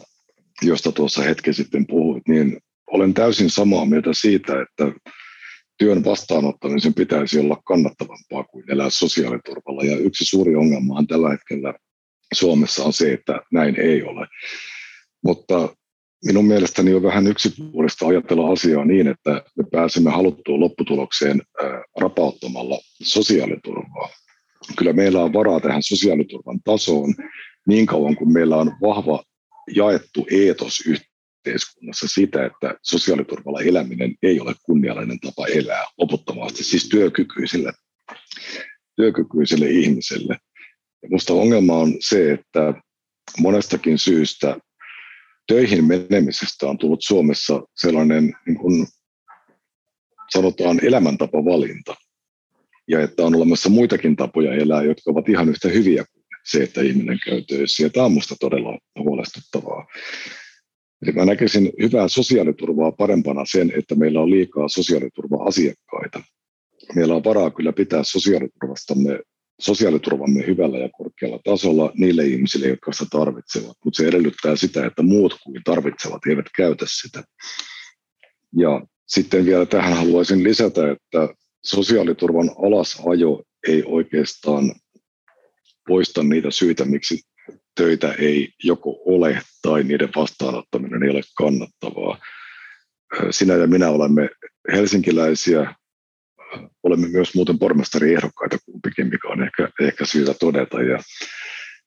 josta 0.61 0.91
tuossa 0.91 1.21
hetki 1.21 1.53
sitten 1.53 1.87
puhuit, 1.87 2.27
niin 2.27 2.57
olen 2.87 3.13
täysin 3.13 3.49
samaa 3.49 3.85
mieltä 3.85 4.09
siitä, 4.13 4.53
että 4.61 5.11
työn 5.77 6.05
vastaanottamisen 6.05 6.93
pitäisi 6.93 7.39
olla 7.39 7.61
kannattavampaa 7.65 8.43
kuin 8.43 8.71
elää 8.71 8.89
sosiaaliturvalla. 8.89 9.83
Ja 9.83 9.97
yksi 9.97 10.25
suuri 10.25 10.55
ongelma 10.55 10.97
on 10.97 11.07
tällä 11.07 11.29
hetkellä 11.29 11.73
Suomessa 12.33 12.83
on 12.83 12.93
se, 12.93 13.13
että 13.13 13.41
näin 13.51 13.79
ei 13.79 14.03
ole. 14.03 14.27
Mutta 15.23 15.75
minun 16.25 16.45
mielestäni 16.45 16.93
on 16.93 17.03
vähän 17.03 17.27
yksipuolista 17.27 18.07
ajatella 18.07 18.51
asiaa 18.51 18.85
niin, 18.85 19.07
että 19.07 19.43
me 19.57 19.63
pääsemme 19.71 20.11
haluttuun 20.11 20.59
lopputulokseen 20.59 21.41
rapauttamalla 21.99 22.79
sosiaaliturvaa 23.03 24.09
kyllä 24.77 24.93
meillä 24.93 25.23
on 25.23 25.33
varaa 25.33 25.59
tähän 25.59 25.83
sosiaaliturvan 25.83 26.59
tasoon 26.63 27.15
niin 27.67 27.85
kauan 27.85 28.15
kuin 28.15 28.33
meillä 28.33 28.57
on 28.57 28.71
vahva 28.81 29.23
jaettu 29.75 30.27
eetos 30.31 30.83
yhteiskunnassa 31.47 32.07
sitä, 32.07 32.45
että 32.45 32.75
sosiaaliturvalla 32.81 33.61
eläminen 33.61 34.15
ei 34.23 34.39
ole 34.39 34.55
kunniallinen 34.63 35.19
tapa 35.19 35.47
elää 35.47 35.85
loputtomasti, 35.97 36.63
siis 36.63 36.89
työkykyisille, 36.89 37.73
työkykyisille 38.95 39.69
ihmisille. 39.69 40.37
Ja 41.03 41.09
musta 41.11 41.33
ongelma 41.33 41.77
on 41.77 41.93
se, 41.99 42.31
että 42.31 42.73
monestakin 43.39 43.97
syystä 43.97 44.57
töihin 45.47 45.85
menemisestä 45.85 46.67
on 46.67 46.77
tullut 46.77 47.03
Suomessa 47.03 47.61
sellainen, 47.75 48.33
niin 48.45 48.57
kuin 48.57 48.87
sanotaan, 50.33 50.85
elämäntapavalinta 50.85 51.95
ja 52.87 53.01
että 53.01 53.25
on 53.25 53.35
olemassa 53.35 53.69
muitakin 53.69 54.15
tapoja 54.15 54.53
elää, 54.53 54.83
jotka 54.83 55.11
ovat 55.11 55.29
ihan 55.29 55.49
yhtä 55.49 55.67
hyviä 55.67 56.05
kuin 56.13 56.23
se, 56.45 56.63
että 56.63 56.81
ihminen 56.81 57.19
käy 57.25 57.41
töissä. 57.41 57.83
Ja 57.83 57.89
tämä 57.89 58.05
on 58.05 58.11
minusta 58.11 58.35
todella 58.39 58.79
huolestuttavaa. 58.99 59.87
Eli 61.01 61.11
mä 61.11 61.25
näkisin 61.25 61.71
hyvää 61.81 62.07
sosiaaliturvaa 62.07 62.91
parempana 62.91 63.45
sen, 63.45 63.73
että 63.77 63.95
meillä 63.95 64.21
on 64.21 64.31
liikaa 64.31 64.67
sosiaaliturva-asiakkaita. 64.67 66.23
Meillä 66.95 67.15
on 67.15 67.23
varaa 67.23 67.51
kyllä 67.51 67.73
pitää 67.73 68.03
sosiaaliturvastamme 68.03 69.19
sosiaaliturvamme 69.59 70.47
hyvällä 70.47 70.77
ja 70.77 70.89
korkealla 70.97 71.39
tasolla 71.43 71.91
niille 71.95 72.25
ihmisille, 72.25 72.67
jotka 72.67 72.91
sitä 72.91 73.05
tarvitsevat, 73.11 73.77
mutta 73.85 73.97
se 73.97 74.07
edellyttää 74.07 74.55
sitä, 74.55 74.85
että 74.85 75.03
muut 75.03 75.37
kuin 75.43 75.61
tarvitsevat 75.63 76.21
eivät 76.29 76.45
käytä 76.57 76.85
sitä. 76.87 77.23
Ja 78.57 78.81
sitten 79.07 79.45
vielä 79.45 79.65
tähän 79.65 79.93
haluaisin 79.93 80.43
lisätä, 80.43 80.91
että 80.91 81.35
sosiaaliturvan 81.63 82.49
alasajo 82.65 83.43
ei 83.67 83.83
oikeastaan 83.85 84.75
poista 85.87 86.23
niitä 86.23 86.51
syitä, 86.51 86.85
miksi 86.85 87.19
töitä 87.77 88.13
ei 88.13 88.49
joko 88.63 88.99
ole 89.05 89.41
tai 89.61 89.83
niiden 89.83 90.09
vastaanottaminen 90.15 91.03
ei 91.03 91.09
ole 91.09 91.21
kannattavaa. 91.37 92.17
Sinä 93.31 93.53
ja 93.53 93.67
minä 93.67 93.89
olemme 93.89 94.29
helsinkiläisiä, 94.71 95.75
olemme 96.83 97.07
myös 97.07 97.35
muuten 97.35 97.59
pormestariehdokkaita 97.59 98.57
kumpikin, 98.65 99.07
mikä 99.07 99.27
on 99.27 99.43
ehkä, 99.43 99.69
ehkä 99.81 100.05
syytä 100.05 100.33
todeta. 100.33 100.81
Ja 100.81 100.99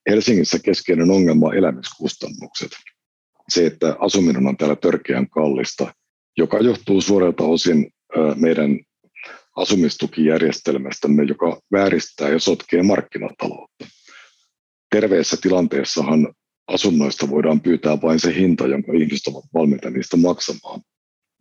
Helsingissä 0.09 0.59
keskeinen 0.59 1.11
ongelma 1.11 1.47
on 1.47 1.56
elämiskustannukset. 1.56 2.70
Se, 3.49 3.66
että 3.66 3.97
asuminen 3.99 4.47
on 4.47 4.56
täällä 4.56 4.76
törkeän 4.76 5.30
kallista, 5.30 5.94
joka 6.37 6.59
johtuu 6.59 7.00
suoralta 7.00 7.44
osin 7.44 7.90
meidän 8.37 8.80
asumistukijärjestelmästämme, 9.56 11.23
joka 11.23 11.61
vääristää 11.73 12.28
ja 12.28 12.38
sotkee 12.38 12.82
markkinataloutta. 12.82 13.87
Terveessä 14.90 15.37
tilanteessahan 15.42 16.35
asunnoista 16.66 17.30
voidaan 17.30 17.61
pyytää 17.61 18.02
vain 18.02 18.20
se 18.20 18.35
hinta, 18.35 18.66
jonka 18.66 18.92
ihmiset 18.92 19.26
ovat 19.26 19.44
valmiita 19.54 19.90
niistä 19.90 20.16
maksamaan. 20.16 20.80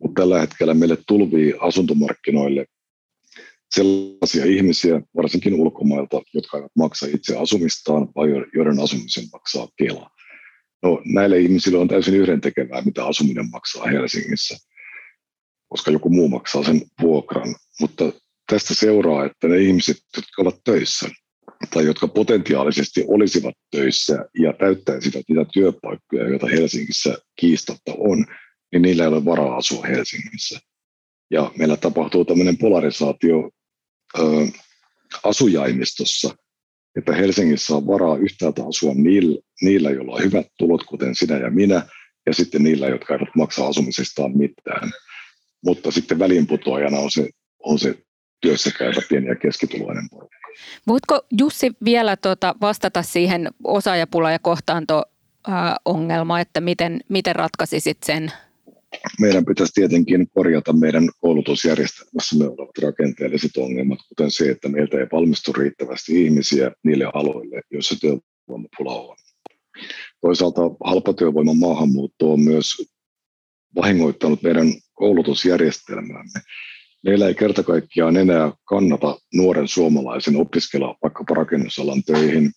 Mutta 0.02 0.22
tällä 0.22 0.40
hetkellä 0.40 0.74
meille 0.74 0.98
tulvii 1.06 1.54
asuntomarkkinoille 1.60 2.66
sellaisia 3.74 4.44
ihmisiä, 4.44 5.02
varsinkin 5.16 5.54
ulkomailta, 5.54 6.22
jotka 6.34 6.56
eivät 6.56 6.72
maksa 6.76 7.06
itse 7.06 7.36
asumistaan, 7.36 8.08
vai 8.16 8.28
joiden 8.54 8.80
asumisen 8.80 9.24
maksaa 9.32 9.68
Kela. 9.76 10.10
No, 10.82 11.02
näille 11.04 11.38
ihmisille 11.38 11.78
on 11.78 11.88
täysin 11.88 12.14
yhdentekevää, 12.14 12.82
mitä 12.82 13.06
asuminen 13.06 13.50
maksaa 13.50 13.86
Helsingissä, 13.86 14.56
koska 15.68 15.90
joku 15.90 16.08
muu 16.08 16.28
maksaa 16.28 16.64
sen 16.64 16.82
vuokran. 17.02 17.54
Mutta 17.80 18.12
tästä 18.46 18.74
seuraa, 18.74 19.24
että 19.24 19.48
ne 19.48 19.58
ihmiset, 19.58 19.96
jotka 20.16 20.42
ovat 20.42 20.60
töissä 20.64 21.08
tai 21.70 21.84
jotka 21.84 22.08
potentiaalisesti 22.08 23.04
olisivat 23.08 23.54
töissä 23.70 24.24
ja 24.38 24.52
täyttäisivät 24.52 25.24
niitä 25.28 25.50
työpaikkoja, 25.52 26.28
joita 26.28 26.46
Helsingissä 26.46 27.18
kiistatta 27.36 27.92
on, 27.98 28.26
niin 28.72 28.82
niillä 28.82 29.02
ei 29.02 29.08
ole 29.08 29.24
varaa 29.24 29.56
asua 29.56 29.86
Helsingissä. 29.86 30.60
Ja 31.30 31.52
meillä 31.58 31.76
tapahtuu 31.76 32.24
tämmöinen 32.24 32.58
polarisaatio 32.58 33.50
ö, 34.18 34.22
asujaimistossa, 35.24 36.34
että 36.96 37.14
Helsingissä 37.14 37.76
on 37.76 37.86
varaa 37.86 38.16
yhtäältä 38.16 38.62
asua 38.68 38.94
niillä, 38.94 39.40
niillä, 39.62 39.90
joilla 39.90 40.12
on 40.12 40.22
hyvät 40.22 40.46
tulot, 40.58 40.84
kuten 40.84 41.14
sinä 41.14 41.36
ja 41.36 41.50
minä, 41.50 41.86
ja 42.26 42.34
sitten 42.34 42.62
niillä, 42.62 42.88
jotka 42.88 43.14
eivät 43.14 43.34
maksa 43.36 43.66
asumisestaan 43.66 44.38
mitään. 44.38 44.90
Mutta 45.64 45.90
sitten 45.90 46.18
väliinputoajana 46.18 46.98
on 46.98 47.10
se, 47.10 47.28
on 47.58 47.78
se 47.78 47.94
työssä 48.40 48.70
käyvä 48.78 49.00
pieni 49.08 49.26
ja 49.26 49.36
keskituloinen 49.36 50.08
porukka. 50.10 50.39
Voitko 50.86 51.20
Jussi 51.38 51.72
vielä 51.84 52.16
tuota 52.16 52.54
vastata 52.60 53.02
siihen 53.02 53.48
osaajapula- 53.64 54.32
ja 54.32 54.38
kohtaanto-ongelmaan, 54.38 56.40
että 56.40 56.60
miten, 56.60 57.00
miten 57.08 57.36
ratkaisisit 57.36 57.98
sen 58.02 58.32
meidän 59.20 59.44
pitäisi 59.44 59.72
tietenkin 59.72 60.28
korjata 60.34 60.72
meidän 60.72 61.08
koulutusjärjestelmässämme 61.20 62.44
olevat 62.44 62.78
rakenteelliset 62.82 63.56
ongelmat, 63.56 63.98
kuten 64.08 64.30
se, 64.30 64.50
että 64.50 64.68
meiltä 64.68 64.98
ei 64.98 65.06
valmistu 65.12 65.52
riittävästi 65.52 66.24
ihmisiä 66.24 66.70
niille 66.84 67.10
aloille, 67.14 67.62
joissa 67.70 67.96
työvoimapula 68.00 69.00
on. 69.00 69.16
Toisaalta 70.20 70.60
halpatyövoiman 70.84 71.56
maahanmuutto 71.56 72.32
on 72.32 72.40
myös 72.40 72.74
vahingoittanut 73.76 74.42
meidän 74.42 74.66
koulutusjärjestelmäämme. 74.92 76.40
Meillä 77.04 77.28
ei 77.28 77.34
kerta 77.34 77.62
kaikkiaan 77.62 78.16
enää 78.16 78.52
kannata 78.64 79.18
nuoren 79.34 79.68
suomalaisen 79.68 80.36
opiskella 80.36 80.96
vaikkapa 81.02 81.34
rakennusalan 81.34 82.02
töihin, 82.02 82.50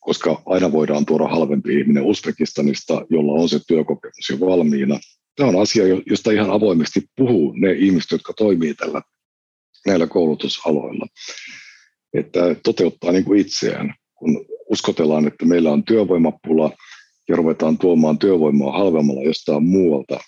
koska 0.00 0.42
aina 0.46 0.72
voidaan 0.72 1.06
tuoda 1.06 1.28
halvempi 1.28 1.78
ihminen 1.78 2.02
Uzbekistanista, 2.02 3.06
jolla 3.10 3.32
on 3.32 3.48
se 3.48 3.60
työkokemus 3.68 4.30
jo 4.30 4.40
valmiina, 4.40 4.98
tämä 5.36 5.48
on 5.48 5.62
asia, 5.62 5.84
josta 6.06 6.30
ihan 6.30 6.50
avoimesti 6.50 7.00
puhuu 7.16 7.52
ne 7.52 7.72
ihmiset, 7.72 8.10
jotka 8.10 8.32
toimii 8.32 8.74
tällä, 8.74 9.02
näillä 9.86 10.06
koulutusaloilla. 10.06 11.06
Että 12.14 12.40
toteuttaa 12.64 13.12
niin 13.12 13.24
kuin 13.24 13.40
itseään, 13.40 13.94
kun 14.14 14.46
uskotellaan, 14.70 15.26
että 15.26 15.46
meillä 15.46 15.72
on 15.72 15.84
työvoimapula 15.84 16.70
ja 17.28 17.36
ruvetaan 17.36 17.78
tuomaan 17.78 18.18
työvoimaa 18.18 18.78
halvemmalla 18.78 19.22
jostain 19.22 19.62
muualta, 19.62 20.20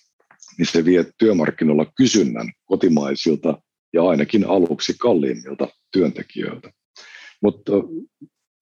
niin 0.59 0.67
se 0.67 0.85
vie 0.85 1.07
työmarkkinoilla 1.19 1.93
kysynnän 1.97 2.53
kotimaisilta 2.65 3.63
ja 3.93 4.03
ainakin 4.03 4.45
aluksi 4.45 4.95
kalliimmilta 4.99 5.69
työntekijöiltä. 5.93 6.71
Mutta 7.43 7.73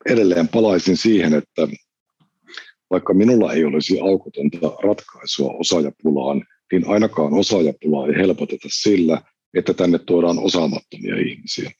edelleen 0.06 0.48
palaisin 0.48 0.96
siihen, 0.96 1.34
että 1.34 1.68
vaikka 2.90 3.14
minulla 3.14 3.52
ei 3.52 3.64
olisi 3.64 4.00
aukotonta 4.00 4.76
ratkaisua 4.82 5.52
osaajapulaan, 5.52 6.44
niin 6.72 6.88
ainakaan 6.88 7.34
osaajapulaa 7.34 8.06
ei 8.06 8.16
helpoteta 8.16 8.68
sillä, 8.70 9.22
että 9.54 9.74
tänne 9.74 9.98
tuodaan 9.98 10.38
osaamattomia 10.38 11.16
ihmisiä. 11.16 11.70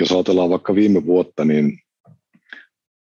Jos 0.00 0.12
ajatellaan 0.12 0.50
vaikka 0.50 0.74
viime 0.74 1.06
vuotta, 1.06 1.44
niin 1.44 1.78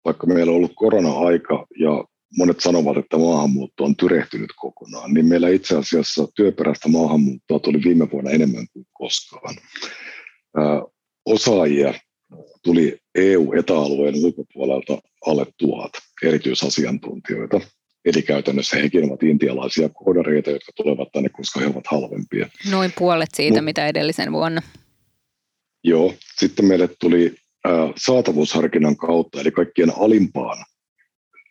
vaikka 0.05 0.27
meillä 0.27 0.51
on 0.51 0.55
ollut 0.55 0.73
korona-aika 0.75 1.67
ja 1.79 2.05
monet 2.37 2.59
sanovat, 2.59 2.97
että 2.97 3.17
maahanmuutto 3.17 3.83
on 3.83 3.95
tyrehtynyt 3.95 4.49
kokonaan, 4.55 5.13
niin 5.13 5.25
meillä 5.25 5.49
itse 5.49 5.77
asiassa 5.77 6.27
työperäistä 6.35 6.89
maahanmuuttoa 6.89 7.59
tuli 7.59 7.81
viime 7.83 8.11
vuonna 8.11 8.31
enemmän 8.31 8.67
kuin 8.73 8.85
koskaan. 8.93 9.55
osaajia 11.25 11.93
tuli 12.63 12.97
EU-etäalueen 13.15 14.15
ulkopuolelta 14.15 14.97
alle 15.25 15.45
tuhat 15.57 15.91
erityisasiantuntijoita. 16.23 17.61
Eli 18.05 18.21
käytännössä 18.21 18.77
hekin 18.77 19.03
ovat 19.05 19.23
intialaisia 19.23 19.89
koodareita, 19.89 20.49
jotka 20.49 20.71
tulevat 20.75 21.07
tänne, 21.13 21.29
koska 21.29 21.59
he 21.59 21.65
ovat 21.65 21.87
halvempia. 21.91 22.49
Noin 22.71 22.93
puolet 22.97 23.29
siitä, 23.33 23.57
Mut, 23.57 23.65
mitä 23.65 23.87
edellisen 23.87 24.31
vuonna. 24.31 24.61
Joo. 25.83 26.13
Sitten 26.39 26.65
meille 26.65 26.89
tuli 26.99 27.35
saatavuusharkinnan 27.97 28.97
kautta, 28.97 29.41
eli 29.41 29.51
kaikkien 29.51 29.91
alimpaan 29.97 30.65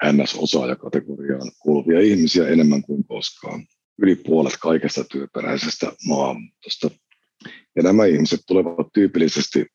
NS-osaajakategoriaan 0.05 1.51
kuuluvia 1.59 2.01
ihmisiä 2.01 2.49
enemmän 2.49 2.83
kuin 2.83 3.05
koskaan. 3.05 3.67
Yli 4.03 4.17
puolet 4.17 4.57
kaikesta 4.61 5.05
työperäisestä 5.05 5.93
maahanmuutosta. 6.09 6.91
Ja 7.77 7.83
nämä 7.83 8.07
ihmiset 8.07 8.41
tulevat 8.47 8.87
tyypillisesti 8.95 9.67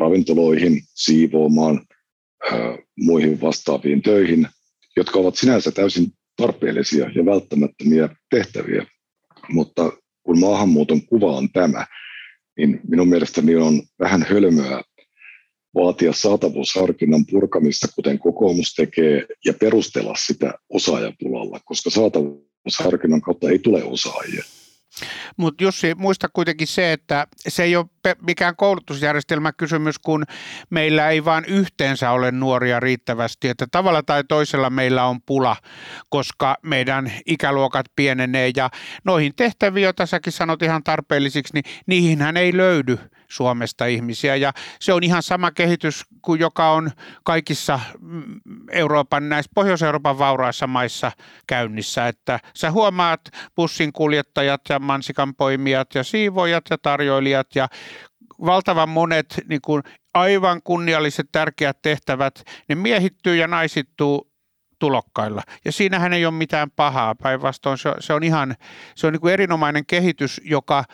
ravintoloihin, 0.00 0.82
siivoamaan, 0.94 1.86
muihin 2.98 3.40
vastaaviin 3.40 4.02
töihin, 4.02 4.48
jotka 4.96 5.18
ovat 5.18 5.36
sinänsä 5.36 5.72
täysin 5.72 6.06
tarpeellisia 6.36 7.10
ja 7.14 7.24
välttämättömiä 7.26 8.08
tehtäviä. 8.30 8.86
Mutta 9.48 9.92
kun 10.22 10.40
maahanmuuton 10.40 11.06
kuva 11.06 11.36
on 11.36 11.48
tämä, 11.52 11.86
niin 12.58 12.80
minun 12.88 13.08
mielestäni 13.08 13.56
on 13.56 13.82
vähän 14.00 14.26
hölmöä 14.30 14.82
vaatia 15.76 16.12
saatavuusharkinnan 16.12 17.26
purkamista, 17.30 17.88
kuten 17.94 18.18
kokoomus 18.18 18.74
tekee, 18.74 19.26
ja 19.44 19.54
perustella 19.54 20.14
sitä 20.18 20.54
osaajapulalla, 20.70 21.60
koska 21.64 21.90
saatavuusharkinnan 21.90 23.20
kautta 23.20 23.50
ei 23.50 23.58
tule 23.58 23.84
osaajia. 23.84 24.44
Mutta 25.36 25.64
Jussi, 25.64 25.94
muista 25.94 26.28
kuitenkin 26.28 26.66
se, 26.66 26.92
että 26.92 27.26
se 27.48 27.62
ei 27.62 27.76
ole 27.76 27.86
mikään 28.22 28.56
koulutusjärjestelmäkysymys, 28.56 29.98
kun 29.98 30.24
meillä 30.70 31.10
ei 31.10 31.24
vaan 31.24 31.44
yhteensä 31.44 32.10
ole 32.10 32.30
nuoria 32.30 32.80
riittävästi. 32.80 33.48
Että 33.48 33.66
tavalla 33.70 34.02
tai 34.02 34.24
toisella 34.24 34.70
meillä 34.70 35.04
on 35.04 35.22
pula, 35.22 35.56
koska 36.08 36.56
meidän 36.62 37.12
ikäluokat 37.26 37.86
pienenee 37.96 38.50
ja 38.56 38.70
noihin 39.04 39.32
tehtäviin, 39.36 39.84
joita 39.84 40.06
säkin 40.06 40.32
sanot 40.32 40.62
ihan 40.62 40.84
tarpeellisiksi, 40.84 41.54
niin 41.54 41.64
niihinhän 41.86 42.36
ei 42.36 42.56
löydy 42.56 42.98
Suomesta 43.28 43.86
ihmisiä. 43.86 44.36
Ja 44.36 44.52
se 44.80 44.92
on 44.92 45.02
ihan 45.02 45.22
sama 45.22 45.50
kehitys 45.50 46.04
kuin 46.22 46.40
joka 46.40 46.70
on 46.70 46.90
kaikissa 47.24 47.80
mm, 48.00 48.40
Euroopan, 48.70 49.28
näissä 49.28 49.52
Pohjois-Euroopan 49.54 50.18
vauraissa 50.18 50.66
maissa 50.66 51.12
käynnissä. 51.46 52.08
Että 52.08 52.40
sä 52.56 52.70
huomaat 52.70 53.20
bussinkuljettajat 53.56 54.60
ja 54.68 54.78
mansikanpoimijat 54.78 55.94
ja 55.94 56.04
siivoojat 56.04 56.64
ja 56.70 56.78
tarjoilijat 56.78 57.46
ja 57.54 57.68
valtavan 58.46 58.88
monet 58.88 59.40
niin 59.48 59.60
kuin 59.62 59.82
aivan 60.14 60.62
kunnialliset 60.62 61.26
tärkeät 61.32 61.82
tehtävät, 61.82 62.44
ne 62.68 62.74
miehittyy 62.74 63.36
ja 63.36 63.48
naisittuu 63.48 64.30
tulokkailla. 64.78 65.42
Ja 65.64 65.72
siinähän 65.72 66.12
ei 66.12 66.26
ole 66.26 66.34
mitään 66.34 66.70
pahaa, 66.70 67.14
päinvastoin 67.14 67.78
se, 67.78 67.94
se 68.00 68.12
on 68.12 68.22
ihan 68.22 68.54
se 68.94 69.06
on 69.06 69.12
niin 69.12 69.20
kuin 69.20 69.32
erinomainen 69.32 69.86
kehitys, 69.86 70.40
joka 70.44 70.84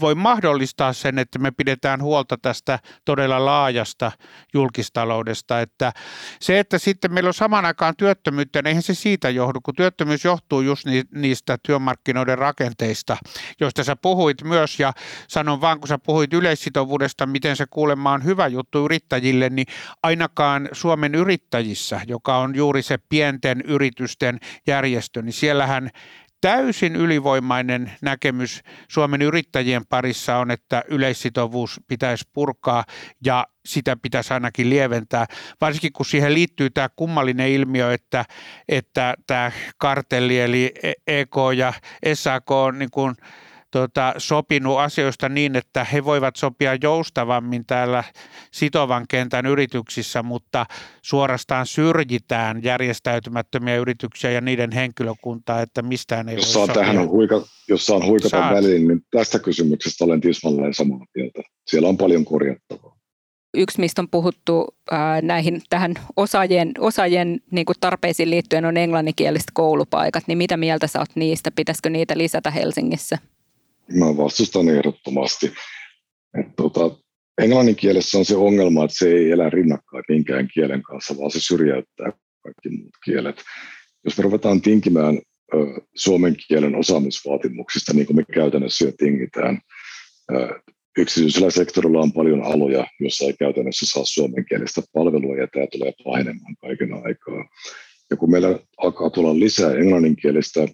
voi 0.00 0.14
mahdollistaa 0.14 0.92
sen, 0.92 1.18
että 1.18 1.38
me 1.38 1.50
pidetään 1.50 2.02
huolta 2.02 2.38
tästä 2.42 2.78
todella 3.04 3.44
laajasta 3.44 4.12
julkistaloudesta. 4.54 5.60
Että 5.60 5.92
se, 6.40 6.58
että 6.58 6.78
sitten 6.78 7.14
meillä 7.14 7.28
on 7.28 7.34
saman 7.34 7.64
aikaan 7.64 7.94
työttömyyttä, 7.96 8.62
niin 8.62 8.66
eihän 8.68 8.82
se 8.82 8.94
siitä 8.94 9.30
johdu, 9.30 9.60
kun 9.60 9.74
työttömyys 9.74 10.24
johtuu 10.24 10.60
just 10.60 10.86
niistä 11.14 11.58
työmarkkinoiden 11.62 12.38
rakenteista, 12.38 13.16
joista 13.60 13.84
sä 13.84 13.96
puhuit 13.96 14.42
myös 14.44 14.80
ja 14.80 14.92
sanon 15.28 15.60
vaan, 15.60 15.80
kun 15.80 15.88
sä 15.88 15.98
puhuit 15.98 16.32
yleissitovuudesta, 16.32 17.26
miten 17.26 17.56
se 17.56 17.66
kuulemma 17.70 18.12
on 18.12 18.24
hyvä 18.24 18.46
juttu 18.46 18.84
yrittäjille, 18.84 19.50
niin 19.50 19.66
ainakaan 20.02 20.68
Suomen 20.72 21.14
yrittäjissä, 21.14 22.00
joka 22.06 22.38
on 22.38 22.54
juuri 22.54 22.82
se 22.82 22.98
pienten 23.08 23.60
yritysten 23.60 24.38
järjestö, 24.66 25.22
niin 25.22 25.32
siellähän 25.32 25.90
täysin 26.40 26.96
ylivoimainen 26.96 27.92
näkemys 28.02 28.62
Suomen 28.88 29.22
yrittäjien 29.22 29.86
parissa 29.86 30.36
on, 30.36 30.50
että 30.50 30.84
yleissitovuus 30.88 31.80
pitäisi 31.88 32.24
purkaa 32.32 32.84
ja 33.24 33.46
sitä 33.66 33.96
pitäisi 34.02 34.34
ainakin 34.34 34.70
lieventää, 34.70 35.26
varsinkin 35.60 35.92
kun 35.92 36.06
siihen 36.06 36.34
liittyy 36.34 36.70
tämä 36.70 36.88
kummallinen 36.96 37.48
ilmiö, 37.48 37.92
että, 37.92 38.24
että 38.68 39.14
tämä 39.26 39.52
kartelli 39.78 40.40
eli 40.40 40.74
EK 41.06 41.34
ja 41.56 41.72
SAK 42.14 42.50
on 42.50 42.78
niin 42.78 42.90
kuin 42.90 43.14
tota, 43.76 44.14
sopinut 44.18 44.78
asioista 44.78 45.28
niin, 45.28 45.56
että 45.56 45.84
he 45.84 46.04
voivat 46.04 46.36
sopia 46.36 46.76
joustavammin 46.82 47.66
täällä 47.66 48.04
sitovan 48.50 49.04
kentän 49.08 49.46
yrityksissä, 49.46 50.22
mutta 50.22 50.66
suorastaan 51.02 51.66
syrjitään 51.66 52.62
järjestäytymättömiä 52.62 53.76
yrityksiä 53.76 54.30
ja 54.30 54.40
niiden 54.40 54.72
henkilökuntaa, 54.72 55.62
että 55.62 55.82
mistään 55.82 56.28
ei 56.28 56.36
jos 56.36 56.54
voi 56.54 56.68
tähän 56.68 56.98
on 56.98 57.08
huika, 57.08 57.42
Jos 57.68 57.86
saan 57.86 58.06
huikata 58.06 58.28
Saat. 58.28 58.54
väliin, 58.54 58.88
niin 58.88 59.00
tästä 59.10 59.38
kysymyksestä 59.38 60.04
olen 60.04 60.20
tismalleen 60.20 60.74
samaa 60.74 61.06
mieltä. 61.14 61.42
Siellä 61.66 61.88
on 61.88 61.96
paljon 61.96 62.24
korjattavaa 62.24 62.96
yksi, 63.56 63.80
mistä 63.80 64.02
on 64.02 64.08
puhuttu 64.10 64.66
ää, 64.90 65.22
näihin 65.22 65.62
tähän 65.68 65.94
osaajien, 66.16 66.72
osaajien 66.78 67.40
niin 67.50 67.66
kuin 67.66 67.76
tarpeisiin 67.80 68.30
liittyen 68.30 68.64
on 68.64 68.76
englanninkieliset 68.76 69.50
koulupaikat, 69.52 70.24
niin 70.26 70.38
mitä 70.38 70.56
mieltä 70.56 70.86
sä 70.86 70.98
oot 70.98 71.08
niistä? 71.14 71.50
Pitäisikö 71.50 71.90
niitä 71.90 72.18
lisätä 72.18 72.50
Helsingissä? 72.50 73.18
Mä 73.92 74.16
vastustan 74.16 74.68
ehdottomasti. 74.68 75.52
Et, 76.40 76.46
tota, 76.56 76.90
englannin 77.42 77.76
kielessä 77.76 78.18
on 78.18 78.24
se 78.24 78.36
ongelma, 78.36 78.84
että 78.84 78.96
se 78.98 79.08
ei 79.08 79.30
elä 79.30 79.50
rinnakkain 79.50 80.04
minkään 80.08 80.48
kielen 80.54 80.82
kanssa, 80.82 81.14
vaan 81.18 81.30
se 81.30 81.40
syrjäyttää 81.40 82.12
kaikki 82.42 82.68
muut 82.68 82.96
kielet. 83.04 83.42
Jos 84.04 84.18
me 84.18 84.22
ruvetaan 84.22 84.60
tinkimään 84.60 85.18
ö, 85.54 85.56
suomen 85.94 86.36
kielen 86.48 86.74
osaamisvaatimuksista, 86.74 87.92
niin 87.92 88.06
kuin 88.06 88.16
me 88.16 88.24
käytännössä 88.32 88.84
jo 88.84 88.92
tingitään, 88.98 89.60
ö, 90.34 90.60
yksityisellä 90.98 91.50
sektorilla 91.50 92.00
on 92.00 92.12
paljon 92.12 92.42
aloja, 92.42 92.86
joissa 93.00 93.24
ei 93.24 93.34
käytännössä 93.38 93.86
saa 93.88 94.04
suomenkielistä 94.04 94.82
palvelua, 94.92 95.36
ja 95.36 95.48
tämä 95.52 95.66
tulee 95.72 95.92
pahenemaan 96.04 96.56
kaiken 96.60 96.92
aikaa. 96.92 97.48
Ja 98.10 98.16
kun 98.16 98.30
meillä 98.30 98.58
alkaa 98.78 99.10
tulla 99.10 99.38
lisää 99.38 99.72
englanninkielistä 99.72 100.68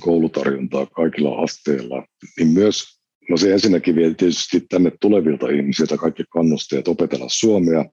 koulutarjontaa 0.00 0.86
kaikilla 0.86 1.42
asteilla, 1.42 2.06
niin 2.38 2.48
myös 2.48 2.94
No 3.30 3.36
se 3.36 3.52
ensinnäkin 3.52 3.96
vie 3.96 4.14
tietysti 4.14 4.60
tänne 4.60 4.92
tulevilta 5.00 5.50
ihmisiltä 5.50 5.96
kaikki 5.96 6.24
kannusteet 6.30 6.88
opetella 6.88 7.26
suomea, 7.28 7.84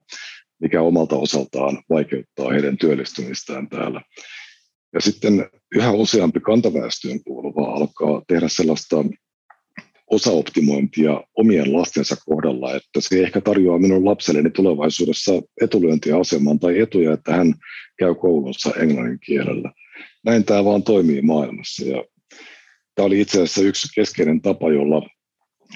mikä 0.60 0.82
omalta 0.82 1.16
osaltaan 1.16 1.82
vaikeuttaa 1.90 2.52
heidän 2.52 2.78
työllistymistään 2.78 3.68
täällä. 3.68 4.02
Ja 4.94 5.00
sitten 5.00 5.48
yhä 5.74 5.92
useampi 5.92 6.40
kantaväestöön 6.40 7.24
kuuluva 7.24 7.74
alkaa 7.74 8.22
tehdä 8.28 8.48
sellaista 8.48 8.96
osaoptimointia 10.10 11.22
omien 11.36 11.72
lastensa 11.72 12.16
kohdalla, 12.26 12.74
että 12.74 13.00
se 13.00 13.22
ehkä 13.22 13.40
tarjoaa 13.40 13.78
minun 13.78 14.04
lapselleni 14.04 14.50
tulevaisuudessa 14.50 15.32
etulyöntiaseman 15.60 16.58
tai 16.58 16.80
etuja, 16.80 17.12
että 17.12 17.32
hän 17.32 17.54
käy 17.98 18.14
koulunsa 18.14 18.70
englannin 18.76 19.18
kielellä 19.26 19.72
näin 20.24 20.44
tämä 20.44 20.64
vaan 20.64 20.82
toimii 20.82 21.22
maailmassa. 21.22 21.84
Ja 21.84 22.04
tämä 22.94 23.06
oli 23.06 23.20
itse 23.20 23.42
asiassa 23.42 23.62
yksi 23.62 23.88
keskeinen 23.94 24.40
tapa, 24.40 24.72
jolla 24.72 25.08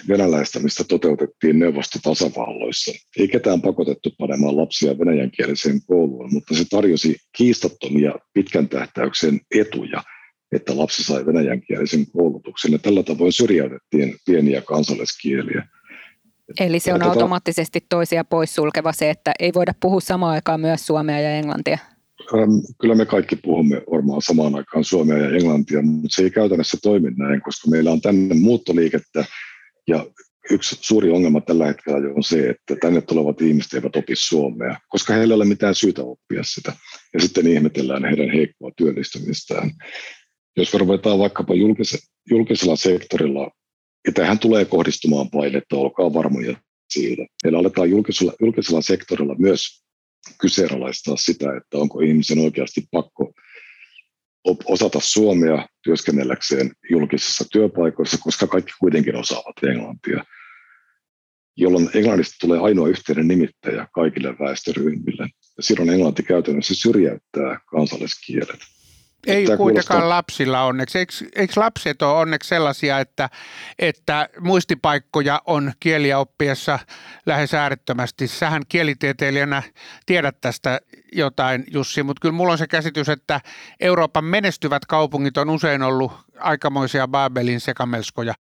venäläistämistä 0.09 0.85
toteutettiin 0.85 1.59
neuvostotasavalloissa. 1.59 2.93
Ei 3.19 3.29
ketään 3.29 3.63
pakotettu 3.63 4.11
panemaan 4.19 4.57
lapsia 4.57 4.99
venäjänkieliseen 4.99 5.81
kouluun, 5.87 6.33
mutta 6.33 6.55
se 6.55 6.65
tarjosi 6.71 7.17
kiistattomia 7.37 8.13
pitkän 8.33 8.69
tähtäyksen 8.69 9.41
etuja, 9.55 10.03
että 10.53 10.79
lapsi 10.79 11.05
sai 11.05 11.27
venäjänkielisen 11.27 12.07
koulutuksen. 12.07 12.73
Ja 12.73 12.79
tällä 12.79 13.03
tavoin 13.03 13.33
syrjäytettiin 13.33 14.17
pieniä 14.27 14.63
kansalliskieliä. 14.63 15.69
Eli 16.61 16.81
se 16.81 16.95
on 16.95 17.03
automaattisesti 17.03 17.81
toisia 17.89 18.25
poissulkeva 18.25 18.93
se, 18.93 19.11
että 19.11 19.33
ei 19.39 19.55
voida 19.55 19.73
puhua 19.81 20.01
samaan 20.01 20.33
aikaan 20.33 20.61
myös 20.61 20.87
suomea 20.87 21.21
ja 21.21 21.31
englantia? 21.31 21.79
Kyllä 22.81 22.95
me 22.95 23.07
kaikki 23.07 23.37
puhumme 23.37 23.83
varmaan 23.91 24.23
samaan 24.23 24.55
aikaan 24.55 24.85
suomea 24.85 25.19
ja 25.19 25.37
englantia, 25.37 25.83
mutta 25.83 26.09
se 26.11 26.23
ei 26.23 26.31
käytännössä 26.31 26.79
toimi 26.83 27.11
näin, 27.17 27.43
koska 27.43 27.71
meillä 27.71 27.91
on 27.93 28.01
tänne 28.01 28.35
muuttoliikettä 28.35 29.25
ja 29.89 30.07
yksi 30.51 30.77
suuri 30.81 31.11
ongelma 31.11 31.41
tällä 31.41 31.67
hetkellä 31.67 32.15
on 32.15 32.23
se, 32.23 32.51
että 32.51 32.77
tänne 32.81 33.01
tulevat 33.01 33.43
ihmiset 33.43 33.75
eivät 33.75 33.97
opi 33.97 34.13
suomea, 34.17 34.79
koska 34.89 35.15
heillä 35.15 35.33
ei 35.33 35.37
ole 35.37 35.45
mitään 35.45 35.75
syytä 35.75 36.03
oppia 36.03 36.43
sitä. 36.45 36.73
Ja 37.15 37.21
sitten 37.21 37.47
ihmetellään 37.47 38.05
heidän 38.05 38.31
heikkoa 38.31 38.71
työllistymistään. 38.77 39.71
Jos 40.57 40.75
ruvetaan 40.75 41.19
vaikkapa 41.19 41.55
julkisella 42.31 42.77
sektorilla, 42.77 43.51
ja 44.07 44.13
tähän 44.13 44.39
tulee 44.39 44.65
kohdistumaan 44.65 45.31
painetta, 45.31 45.77
olkaa 45.77 46.15
varmoja 46.15 46.57
siitä. 46.91 47.23
Meillä 47.45 47.59
aletaan 47.59 47.91
julkisella, 47.91 48.33
julkisella 48.41 48.83
sektorilla 48.83 49.35
myös 49.39 49.86
kyseenalaistaa 50.41 51.17
sitä, 51.17 51.57
että 51.57 51.79
onko 51.79 52.01
ihmisen 52.01 52.39
oikeasti 52.39 52.89
pakko 52.91 53.33
osata 54.65 55.01
suomea 55.01 55.69
työskennelläkseen 55.83 56.73
julkisissa 56.91 57.45
työpaikoissa, 57.53 58.19
koska 58.19 58.47
kaikki 58.47 58.73
kuitenkin 58.81 59.17
osaavat 59.17 59.57
englantia, 59.63 60.25
jolloin 61.57 61.91
englannista 61.95 62.37
tulee 62.41 62.61
ainoa 62.61 62.89
yhteinen 62.89 63.29
nimittäjä 63.29 63.87
kaikille 63.93 64.39
väestöryhmille. 64.39 65.29
Ja 65.57 65.63
silloin 65.63 65.91
englanti 65.91 66.23
käytännössä 66.23 66.75
syrjäyttää 66.75 67.61
kansalliskielet. 67.71 68.61
Ei 69.27 69.47
Tämä 69.47 69.57
kuitenkaan 69.57 70.01
kuulostaa... 70.01 70.09
lapsilla 70.09 70.63
onneksi. 70.63 70.99
Eikö, 70.99 71.13
eikö 71.37 71.53
lapset 71.57 72.03
ole 72.03 72.13
onneksi 72.13 72.49
sellaisia, 72.49 73.01
että, 73.01 73.31
että 73.79 74.29
muistipaikkoja 74.41 75.43
on 75.47 75.73
kieliä 75.81 76.19
oppiessa 76.19 76.79
lähes 77.27 77.55
äärettömästi? 77.55 78.29
Sähän 78.29 78.63
kielitieteilijänä 78.69 79.63
tiedät 80.07 80.37
tästä 80.41 80.81
jotain, 81.13 81.65
Jussi, 81.71 82.03
mutta 82.03 82.21
kyllä 82.21 82.33
mulla 82.33 82.53
on 82.53 82.59
se 82.59 82.67
käsitys, 82.67 83.09
että 83.09 83.41
Euroopan 83.81 84.25
menestyvät 84.25 84.87
kaupungit 84.87 85.37
on 85.37 85.51
usein 85.51 85.83
ollut 85.83 86.13
aikamoisia 86.39 87.09
Babelin 87.09 87.61
sekamelskoja. 87.61 88.35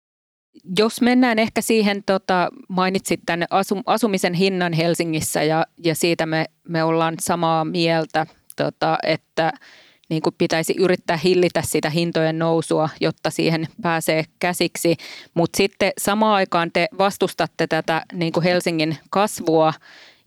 Jos 0.78 1.00
mennään 1.00 1.38
ehkä 1.38 1.60
siihen, 1.60 2.02
tota, 2.04 2.48
mainitsit 2.68 3.20
tämän 3.26 3.46
asum, 3.50 3.82
asumisen 3.86 4.34
hinnan 4.34 4.72
Helsingissä 4.72 5.42
ja, 5.42 5.66
ja 5.84 5.94
siitä 5.94 6.26
me, 6.26 6.46
me 6.68 6.84
ollaan 6.84 7.14
samaa 7.20 7.64
mieltä, 7.64 8.26
tota, 8.56 8.98
että– 9.02 9.52
niin 10.08 10.22
kuin 10.22 10.34
pitäisi 10.38 10.74
yrittää 10.78 11.16
hillitä 11.16 11.62
sitä 11.62 11.90
hintojen 11.90 12.38
nousua, 12.38 12.88
jotta 13.00 13.30
siihen 13.30 13.68
pääsee 13.82 14.24
käsiksi. 14.38 14.96
Mutta 15.34 15.56
sitten 15.56 15.92
samaan 15.98 16.34
aikaan 16.34 16.70
te 16.72 16.88
vastustatte 16.98 17.66
tätä 17.66 18.02
niin 18.12 18.32
kuin 18.32 18.44
Helsingin 18.44 18.96
kasvua 19.10 19.72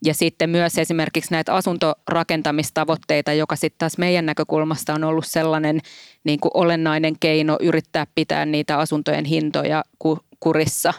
ja 0.06 0.14
sitten 0.14 0.50
myös 0.50 0.78
esimerkiksi 0.78 1.32
näitä 1.32 1.54
asuntorakentamistavoitteita, 1.54 3.34
joka 3.34 3.56
sitten 3.56 3.78
taas 3.78 3.98
meidän 3.98 4.26
näkökulmasta 4.26 4.94
on 4.94 5.04
ollut 5.04 5.26
sellainen 5.28 5.80
niin 6.24 6.40
kuin 6.40 6.52
olennainen 6.54 7.20
keino 7.20 7.58
yrittää 7.62 8.08
pitää 8.16 8.46
niitä 8.46 8.78
asuntojen 8.78 9.26
hintoja 9.26 9.84
kurissa. 10.40 10.94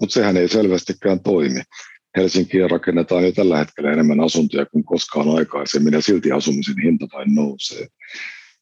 Mutta 0.00 0.14
sehän 0.14 0.36
ei 0.36 0.48
selvästikään 0.48 1.20
toimi. 1.20 1.60
Helsinkiin 2.16 2.70
rakennetaan 2.70 3.24
jo 3.24 3.32
tällä 3.32 3.58
hetkellä 3.58 3.92
enemmän 3.92 4.20
asuntoja 4.20 4.66
kuin 4.66 4.84
koskaan 4.84 5.28
aikaisemmin 5.28 5.92
ja 5.92 6.00
silti 6.00 6.32
asumisen 6.32 6.82
hinta 6.82 7.06
vain 7.12 7.34
nousee. 7.34 7.86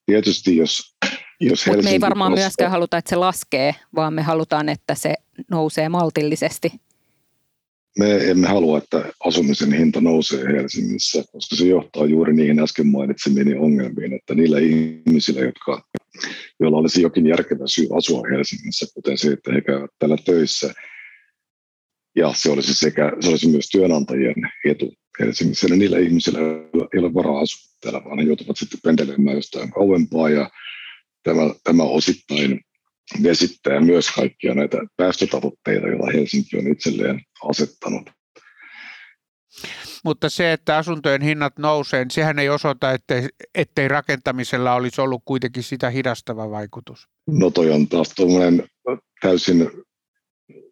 Tietysti 0.07 0.57
jos, 0.57 0.97
jos 1.41 1.67
Helsinki 1.67 1.85
me 1.85 1.91
ei 1.91 2.01
varmaan 2.01 2.31
nostaa, 2.31 2.45
myöskään 2.45 2.71
haluta, 2.71 2.97
että 2.99 3.11
se 3.11 3.17
laskee, 3.17 3.75
vaan 3.95 4.15
me 4.15 4.23
halutaan, 4.23 4.69
että 4.69 4.95
se 4.95 5.15
nousee 5.51 5.89
maltillisesti. 5.89 6.73
Me 7.99 8.31
emme 8.31 8.49
halua, 8.49 8.79
että 8.79 9.05
asumisen 9.25 9.73
hinta 9.73 10.01
nousee 10.01 10.45
Helsingissä, 10.45 11.25
koska 11.33 11.57
se 11.57 11.67
johtaa 11.67 12.07
juuri 12.07 12.33
niihin 12.33 12.61
äsken 12.61 12.87
mainitsemiin 12.87 13.59
ongelmiin, 13.59 14.13
että 14.13 14.35
niillä 14.35 14.59
ihmisillä, 14.59 15.41
jotka, 15.41 15.83
joilla 16.61 16.79
olisi 16.79 17.03
jokin 17.03 17.27
järkevä 17.27 17.65
syy 17.67 17.87
asua 17.97 18.23
Helsingissä, 18.31 18.87
kuten 18.95 19.19
se, 19.19 19.33
että 19.33 19.53
he 19.53 19.61
käyvät 19.61 19.91
täällä 19.99 20.17
töissä, 20.25 20.75
ja 22.19 22.33
se 22.37 22.51
olisi, 22.51 22.75
sekä, 22.75 23.13
se 23.21 23.29
olisi 23.29 23.49
myös 23.49 23.69
työnantajien 23.69 24.35
etu 24.65 24.95
Helsingissä. 25.21 25.69
Niillä 25.69 25.99
ihmisillä 25.99 26.39
ei 26.95 26.99
ole 26.99 27.15
varaa 27.15 27.41
asua 27.41 27.77
täällä, 27.81 28.05
vaan 28.05 28.19
he 28.19 28.25
joutuvat 28.25 28.57
sitten 28.57 28.81
pendelemään 28.85 29.37
jostain 29.37 29.71
kauempaa 29.71 30.29
ja 30.29 30.51
tämä, 31.23 31.43
tämä 31.65 31.83
osittain 31.83 32.61
vesittää 33.23 33.81
myös 33.81 34.11
kaikkia 34.11 34.55
näitä 34.55 34.79
päästötavoitteita, 34.97 35.89
joita 35.89 36.07
Helsinki 36.15 36.59
on 36.59 36.73
itselleen 36.73 37.21
asettanut. 37.45 38.11
Mutta 40.05 40.31
se, 40.31 40.53
että 40.53 40.77
asuntojen 40.77 41.23
hinnat 41.23 41.59
nousee, 41.59 42.05
niin 42.05 42.11
sehän 42.11 42.39
ei 42.39 42.49
osoita, 42.49 42.93
ettei, 42.93 43.29
ettei 43.55 43.89
rakentamisella 43.89 44.75
olisi 44.75 45.01
ollut 45.01 45.23
kuitenkin 45.25 45.63
sitä 45.63 45.91
hidastava 45.91 46.51
vaikutus. 46.51 47.09
No 47.27 47.51
toi 47.51 47.71
on 47.71 47.89
taas 47.89 48.15
täysin 49.21 49.71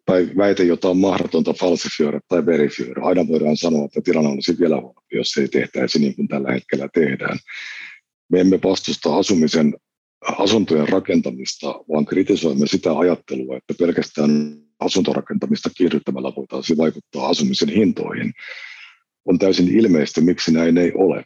tai 0.05 0.29
väite, 0.37 0.63
jota 0.63 0.89
on 0.89 0.97
mahdotonta 0.97 1.53
falsifioida 1.53 2.19
tai 2.27 2.45
verifioida. 2.45 3.01
Aina 3.01 3.27
voidaan 3.27 3.57
sanoa, 3.57 3.85
että 3.85 4.01
tilanne 4.01 4.29
olisi 4.29 4.59
vielä 4.59 4.75
huonompi, 4.75 5.17
jos 5.17 5.37
ei 5.37 5.47
tehtäisi 5.47 5.99
niin 5.99 6.15
kuin 6.15 6.27
tällä 6.27 6.51
hetkellä 6.51 6.89
tehdään. 6.93 7.39
Me 8.29 8.39
emme 8.39 8.59
vastusta 8.63 9.17
asumisen 9.17 9.75
asuntojen 10.37 10.89
rakentamista, 10.89 11.67
vaan 11.67 12.05
kritisoimme 12.05 12.67
sitä 12.67 12.97
ajattelua, 12.97 13.57
että 13.57 13.73
pelkästään 13.79 14.57
asuntorakentamista 14.79 15.69
kiihdyttämällä 15.77 16.31
voitaisiin 16.35 16.77
vaikuttaa 16.77 17.29
asumisen 17.29 17.69
hintoihin. 17.69 18.33
On 19.25 19.39
täysin 19.39 19.77
ilmeistä, 19.77 20.21
miksi 20.21 20.51
näin 20.51 20.77
ei 20.77 20.91
ole. 20.95 21.23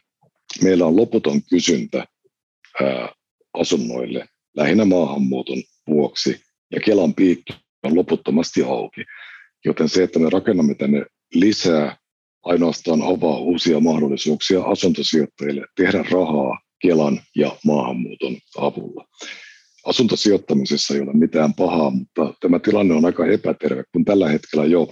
Meillä 0.62 0.86
on 0.86 0.96
loputon 0.96 1.40
kysyntä 1.50 2.06
asunnoille, 3.54 4.26
lähinnä 4.56 4.84
maahanmuuton 4.84 5.62
vuoksi, 5.88 6.40
ja 6.70 6.80
Kelan 6.80 7.14
piikki 7.14 7.61
on 7.82 7.96
loputtomasti 7.96 8.62
auki. 8.62 9.04
Joten 9.64 9.88
se, 9.88 10.02
että 10.02 10.18
me 10.18 10.30
rakennamme 10.30 10.74
tänne 10.74 11.06
lisää, 11.34 11.96
ainoastaan 12.42 13.02
avaa 13.02 13.38
uusia 13.38 13.80
mahdollisuuksia 13.80 14.62
asuntosijoittajille 14.62 15.66
tehdä 15.76 16.04
rahaa 16.10 16.60
Kelan 16.82 17.20
ja 17.36 17.56
maahanmuuton 17.64 18.36
avulla. 18.58 19.08
Asuntosijoittamisessa 19.86 20.94
ei 20.94 21.00
ole 21.00 21.12
mitään 21.12 21.54
pahaa, 21.54 21.90
mutta 21.90 22.34
tämä 22.40 22.58
tilanne 22.58 22.94
on 22.94 23.04
aika 23.04 23.26
epäterve, 23.26 23.84
kun 23.92 24.04
tällä 24.04 24.28
hetkellä 24.28 24.64
jo 24.64 24.88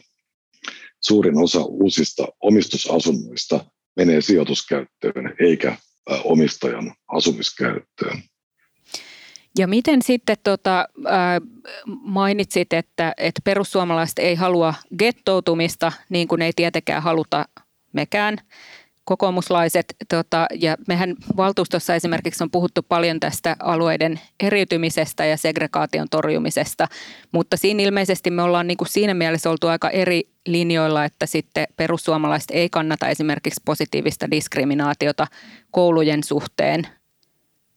suurin 1.01 1.39
osa 1.39 1.65
uusista 1.65 2.29
omistusasunnoista 2.41 3.65
menee 3.97 4.21
sijoituskäyttöön 4.21 5.35
eikä 5.41 5.77
omistajan 6.25 6.95
asumiskäyttöön. 7.09 8.23
Ja 9.59 9.67
miten 9.67 10.03
sitten 10.03 10.37
tota, 10.45 10.89
mainitsit, 12.03 12.73
että, 12.73 13.13
että 13.17 13.41
perussuomalaiset 13.45 14.19
ei 14.19 14.35
halua 14.35 14.75
gettoutumista, 14.99 15.93
niin 16.09 16.29
kuin 16.29 16.43
ei 16.43 16.53
tietenkään 16.57 17.03
haluta 17.03 17.45
mekään 17.93 18.39
kokoomuslaiset, 19.05 19.95
tota, 20.09 20.47
ja 20.61 20.77
mehän 20.89 21.17
valtuustossa 21.37 21.95
esimerkiksi 21.95 22.45
on 22.45 22.51
puhuttu 22.51 22.83
paljon 22.83 23.21
tästä 23.21 23.57
alueiden 23.59 24.21
eriytymisestä 24.41 25.25
ja 25.25 25.37
segregaation 25.37 26.07
torjumisesta, 26.11 26.89
mutta 27.33 27.57
siinä 27.57 27.83
ilmeisesti 27.83 28.31
me 28.31 28.43
ollaan 28.43 28.67
niin 28.67 28.77
kuin 28.77 28.89
siinä 28.89 29.15
mielessä 29.15 29.51
oltu 29.51 29.67
aika 29.67 29.91
eri 29.91 30.23
linjoilla, 30.47 31.05
että 31.05 31.27
sitten 31.27 31.67
perussuomalaiset 31.77 32.51
ei 32.51 32.71
kannata 32.71 33.09
esimerkiksi 33.09 33.61
positiivista 33.65 34.31
diskriminaatiota 34.31 35.27
koulujen 35.71 36.25
suhteen. 36.25 37.00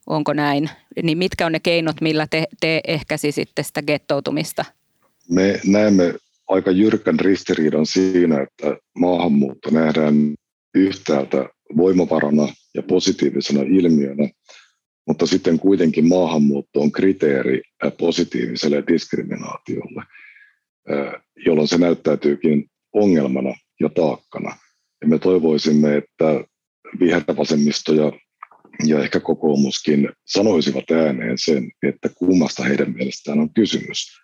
Onko 0.07 0.33
näin? 0.33 0.69
Niin 1.03 1.17
mitkä 1.17 1.45
on 1.45 1.51
ne 1.51 1.59
keinot, 1.59 2.01
millä 2.01 2.27
te, 2.29 2.47
te 2.61 2.81
ehkäisisitte 2.87 3.63
sitä 3.63 3.81
gettoutumista? 3.81 4.65
Me 5.29 5.59
näemme 5.67 6.13
aika 6.47 6.71
jyrkän 6.71 7.19
ristiriidan 7.19 7.85
siinä, 7.85 8.41
että 8.41 8.77
maahanmuutto 8.95 9.69
nähdään 9.69 10.33
yhtäältä 10.75 11.49
voimavarana 11.77 12.47
ja 12.75 12.83
positiivisena 12.83 13.61
ilmiönä, 13.61 14.29
mutta 15.07 15.25
sitten 15.25 15.59
kuitenkin 15.59 16.07
maahanmuutto 16.07 16.81
on 16.81 16.91
kriteeri 16.91 17.61
positiiviselle 17.97 18.83
diskriminaatiolle, 18.87 20.03
jolloin 21.45 21.67
se 21.67 21.77
näyttäytyykin 21.77 22.65
ongelmana 22.93 23.53
ja 23.79 23.89
taakkana. 23.89 24.57
Ja 25.01 25.07
me 25.07 25.19
toivoisimme, 25.19 25.97
että 25.97 26.43
vihervasemmisto 26.99 27.93
ja, 27.93 28.11
ja 28.85 28.99
ehkä 29.03 29.19
kokoomuskin 29.19 30.09
sanoisivat 30.25 30.91
ääneen 30.91 31.37
sen, 31.37 31.71
että 31.83 32.09
kummasta 32.15 32.63
heidän 32.63 32.93
mielestään 32.93 33.39
on 33.39 33.53
kysymys 33.53 34.23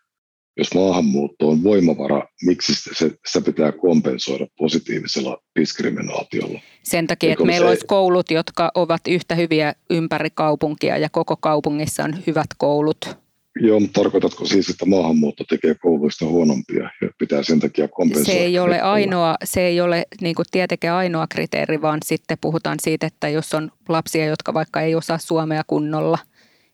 jos 0.59 0.73
maahanmuutto 0.73 1.49
on 1.49 1.63
voimavara, 1.63 2.27
miksi 2.45 2.73
se, 2.75 3.11
se 3.27 3.41
pitää 3.41 3.71
kompensoida 3.71 4.47
positiivisella 4.57 5.37
diskriminaatiolla? 5.59 6.59
Sen 6.83 7.07
takia, 7.07 7.31
että 7.31 7.45
meillä 7.45 7.65
se... 7.65 7.69
olisi 7.69 7.85
koulut, 7.87 8.31
jotka 8.31 8.71
ovat 8.75 9.01
yhtä 9.07 9.35
hyviä 9.35 9.73
ympäri 9.89 10.29
kaupunkia 10.33 10.97
ja 10.97 11.09
koko 11.09 11.37
kaupungissa 11.37 12.03
on 12.03 12.23
hyvät 12.27 12.47
koulut. 12.57 13.28
Joo, 13.61 13.79
mutta 13.79 14.01
tarkoitatko 14.01 14.45
siis, 14.45 14.69
että 14.69 14.85
maahanmuutto 14.85 15.43
tekee 15.43 15.75
kouluista 15.75 16.25
huonompia 16.25 16.89
ja 17.01 17.09
pitää 17.17 17.43
sen 17.43 17.59
takia 17.59 17.87
kompensoida? 17.87 18.31
Se 18.31 18.37
ei 18.45 18.59
ole, 18.59 18.81
ainoa, 18.81 19.35
se 19.43 19.61
ei 19.61 19.81
ole 19.81 20.05
niin 20.21 20.35
kuin 20.35 20.45
tietenkään 20.51 20.97
ainoa 20.97 21.27
kriteeri, 21.27 21.81
vaan 21.81 21.99
sitten 22.05 22.37
puhutaan 22.41 22.77
siitä, 22.81 23.07
että 23.07 23.29
jos 23.29 23.53
on 23.53 23.71
lapsia, 23.89 24.25
jotka 24.25 24.53
vaikka 24.53 24.81
ei 24.81 24.95
osaa 24.95 25.17
suomea 25.17 25.61
kunnolla, 25.67 26.17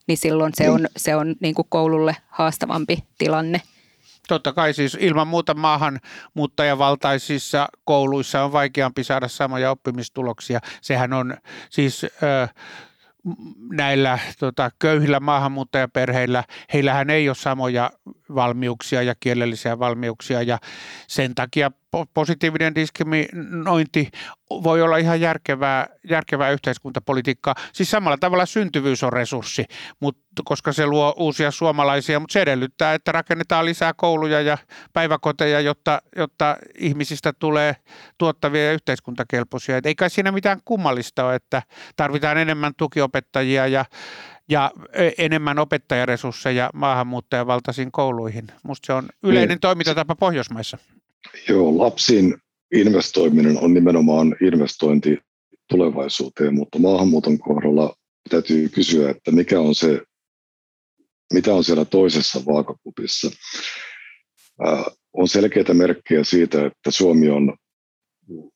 niin 0.07 0.17
silloin 0.17 0.53
se 0.55 0.69
on, 0.69 0.87
se 0.97 1.15
on 1.15 1.35
niin 1.39 1.55
kuin 1.55 1.67
koululle 1.69 2.15
haastavampi 2.27 3.03
tilanne. 3.17 3.61
Totta 4.27 4.53
kai 4.53 4.73
siis 4.73 4.97
ilman 4.99 5.27
muuta 5.27 5.53
maahanmuuttajavaltaisissa 5.53 7.67
kouluissa 7.83 8.43
on 8.43 8.51
vaikeampi 8.51 9.03
saada 9.03 9.27
samoja 9.27 9.71
oppimistuloksia. 9.71 10.59
Sehän 10.81 11.13
on 11.13 11.37
siis... 11.69 12.03
Ö, 12.03 12.09
näillä 13.71 14.19
tota, 14.39 14.71
köyhillä 14.79 15.19
maahanmuuttajaperheillä, 15.19 16.43
heillähän 16.73 17.09
ei 17.09 17.29
ole 17.29 17.35
samoja 17.35 17.91
valmiuksia 18.35 19.01
ja 19.01 19.15
kielellisiä 19.19 19.79
valmiuksia 19.79 20.41
ja 20.41 20.57
sen 21.07 21.35
takia 21.35 21.71
positiivinen 22.13 22.75
diskriminointi 22.75 24.09
voi 24.49 24.81
olla 24.81 24.97
ihan 24.97 25.21
järkevää, 25.21 25.87
järkevää 26.09 26.51
yhteiskuntapolitiikkaa. 26.51 27.55
Siis 27.73 27.91
samalla 27.91 28.17
tavalla 28.17 28.45
syntyvyys 28.45 29.03
on 29.03 29.13
resurssi, 29.13 29.65
mutta 29.99 30.21
koska 30.45 30.73
se 30.73 30.87
luo 30.87 31.13
uusia 31.17 31.51
suomalaisia, 31.51 32.19
mutta 32.19 32.33
se 32.33 32.41
edellyttää, 32.41 32.93
että 32.93 33.11
rakennetaan 33.11 33.65
lisää 33.65 33.93
kouluja 33.97 34.41
ja 34.41 34.57
päiväkoteja, 34.93 35.59
jotta, 35.59 36.01
jotta 36.15 36.57
ihmisistä 36.77 37.33
tulee 37.39 37.75
tuottavia 38.17 38.65
ja 38.65 38.73
yhteiskuntakelpoisia. 38.73 39.77
Et 39.77 39.85
ei 39.85 39.95
kai 39.95 40.09
siinä 40.09 40.31
mitään 40.31 40.59
kummallista 40.65 41.25
ole, 41.25 41.35
että 41.35 41.61
tarvitaan 41.95 42.37
enemmän 42.37 42.73
tukiopettajia 42.77 43.67
ja 43.67 43.85
ja 44.49 44.71
enemmän 45.17 45.59
opettajaresursseja 45.59 46.69
maahanmuuttajavaltaisiin 46.73 47.91
kouluihin. 47.91 48.47
Minusta 48.63 48.85
se 48.85 48.93
on 48.93 49.09
yleinen 49.23 49.49
niin. 49.49 49.59
toimintatapa 49.59 50.15
Pohjoismaissa. 50.15 50.77
Joo, 51.49 51.77
lapsiin 51.77 52.37
investoiminen 52.75 53.57
on 53.59 53.73
nimenomaan 53.73 54.35
investointi 54.41 55.17
tulevaisuuteen, 55.69 56.53
mutta 56.53 56.79
maahanmuuton 56.79 57.39
kohdalla 57.39 57.95
täytyy 58.29 58.69
kysyä, 58.69 59.09
että 59.09 59.31
mikä 59.31 59.59
on 59.59 59.75
se, 59.75 60.01
mitä 61.33 61.53
on 61.53 61.63
siellä 61.63 61.85
toisessa 61.85 62.45
vaakakupissa. 62.45 63.31
Äh, 64.67 64.85
on 65.13 65.27
selkeitä 65.27 65.73
merkkejä 65.73 66.23
siitä, 66.23 66.65
että 66.65 66.91
Suomi 66.91 67.29
on, 67.29 67.57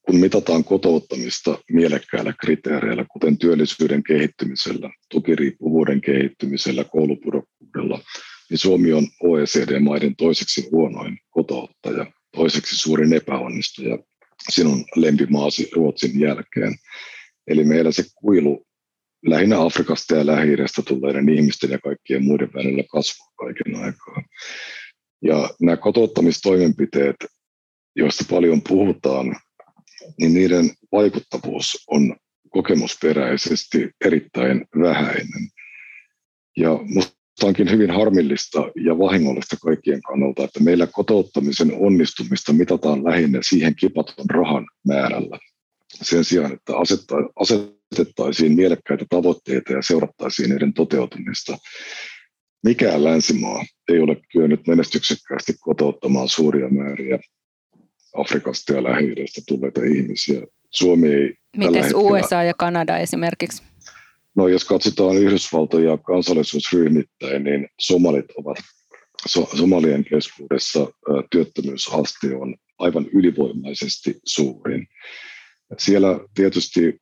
kun 0.02 0.16
mitataan 0.20 0.64
kotouttamista 0.64 1.58
mielekkäillä 1.72 2.34
kriteereillä, 2.34 3.06
kuten 3.12 3.38
työllisyyden 3.38 4.04
kehittymisellä, 4.04 4.90
tukiriippuvuuden 5.12 6.02
kehittymisellä, 6.02 6.84
koulupudokkuudella, 6.84 8.02
niin 8.50 8.58
Suomi 8.58 8.94
on 8.94 9.08
OECD-maiden 9.24 10.16
toiseksi 10.16 10.70
huonoin 10.72 11.18
kotouttaja 11.30 12.06
toiseksi 12.36 12.78
suurin 12.78 13.14
epäonnistuja 13.14 13.98
sinun 14.50 14.86
lempimaasi 14.96 15.70
Ruotsin 15.76 16.20
jälkeen. 16.20 16.76
Eli 17.48 17.64
meillä 17.64 17.92
se 17.92 18.04
kuilu 18.16 18.66
lähinnä 19.26 19.62
Afrikasta 19.62 20.16
ja 20.16 20.26
lähi 20.26 20.56
tulleiden 20.88 21.30
ihmisten 21.30 21.70
ja 21.70 21.80
kaikkien 21.80 22.24
muiden 22.24 22.54
välillä 22.54 22.84
kasvaa 22.92 23.32
kaiken 23.36 23.76
aikaa. 23.76 24.24
Ja 25.22 25.50
nämä 25.62 25.78
kotouttamistoimenpiteet, 25.78 27.16
joista 27.96 28.26
paljon 28.30 28.62
puhutaan, 28.68 29.36
niin 30.20 30.34
niiden 30.34 30.70
vaikuttavuus 30.92 31.84
on 31.88 32.16
kokemusperäisesti 32.50 33.92
erittäin 34.06 34.66
vähäinen. 34.80 35.50
Ja 36.58 36.80
musta 36.84 37.20
onkin 37.44 37.72
hyvin 37.72 37.92
harmillista 37.92 38.72
ja 38.86 38.98
vahingollista 38.98 39.58
kaikkien 39.64 40.02
kannalta, 40.02 40.44
että 40.44 40.60
meillä 40.60 40.88
kotouttamisen 40.88 41.74
onnistumista 41.74 42.54
mitataan 42.54 43.04
lähinnä 43.04 43.40
siihen 43.42 43.76
kipatun 43.76 44.30
rahan 44.30 44.68
määrällä. 44.88 45.40
Sen 46.02 46.24
sijaan, 46.26 46.54
että 46.54 46.74
asetettaisiin 47.36 48.56
mielekkäitä 48.56 49.06
tavoitteita 49.10 49.74
ja 49.74 49.82
seurattaisiin 49.82 50.50
niiden 50.50 50.74
toteutumista. 50.74 51.58
Mikään 52.64 53.04
länsimaa 53.04 53.66
ei 53.92 54.00
ole 54.00 54.18
kyennyt 54.32 54.68
menestyksekkäästi 54.68 55.54
kotouttamaan 55.60 56.28
suuria 56.28 56.70
määriä 56.70 57.20
Afrikasta 58.18 58.74
ja 58.74 58.84
lähi 58.84 59.16
tulleita 59.48 59.84
ihmisiä. 59.84 60.42
Suomi 60.70 61.08
ei 61.08 61.34
Miten 61.58 61.96
USA 61.96 62.44
ja 62.44 62.54
Kanada 62.54 62.98
esimerkiksi? 62.98 63.64
No 64.36 64.48
jos 64.48 64.66
katsotaan 64.66 65.18
Yhdysvaltoja 65.18 65.98
kansallisuusryhmittäin, 65.98 67.44
niin 67.44 67.68
somalit 67.80 68.26
ovat 68.38 68.58
somalien 69.56 70.06
keskuudessa 70.06 70.88
työttömyysaste 71.32 72.36
on 72.36 72.56
aivan 72.80 73.06
ylivoimaisesti 73.14 74.20
suurin. 74.26 74.88
Siellä 75.78 76.20
tietysti 76.34 76.98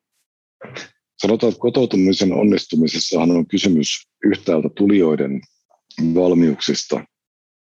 sanotaan, 1.22 1.52
että 1.52 1.62
kotoutumisen 1.62 2.34
onnistumisessahan 2.34 3.32
on 3.32 3.48
kysymys 3.48 4.08
yhtäältä 4.24 4.70
tulijoiden 4.76 5.42
valmiuksista, 6.14 7.06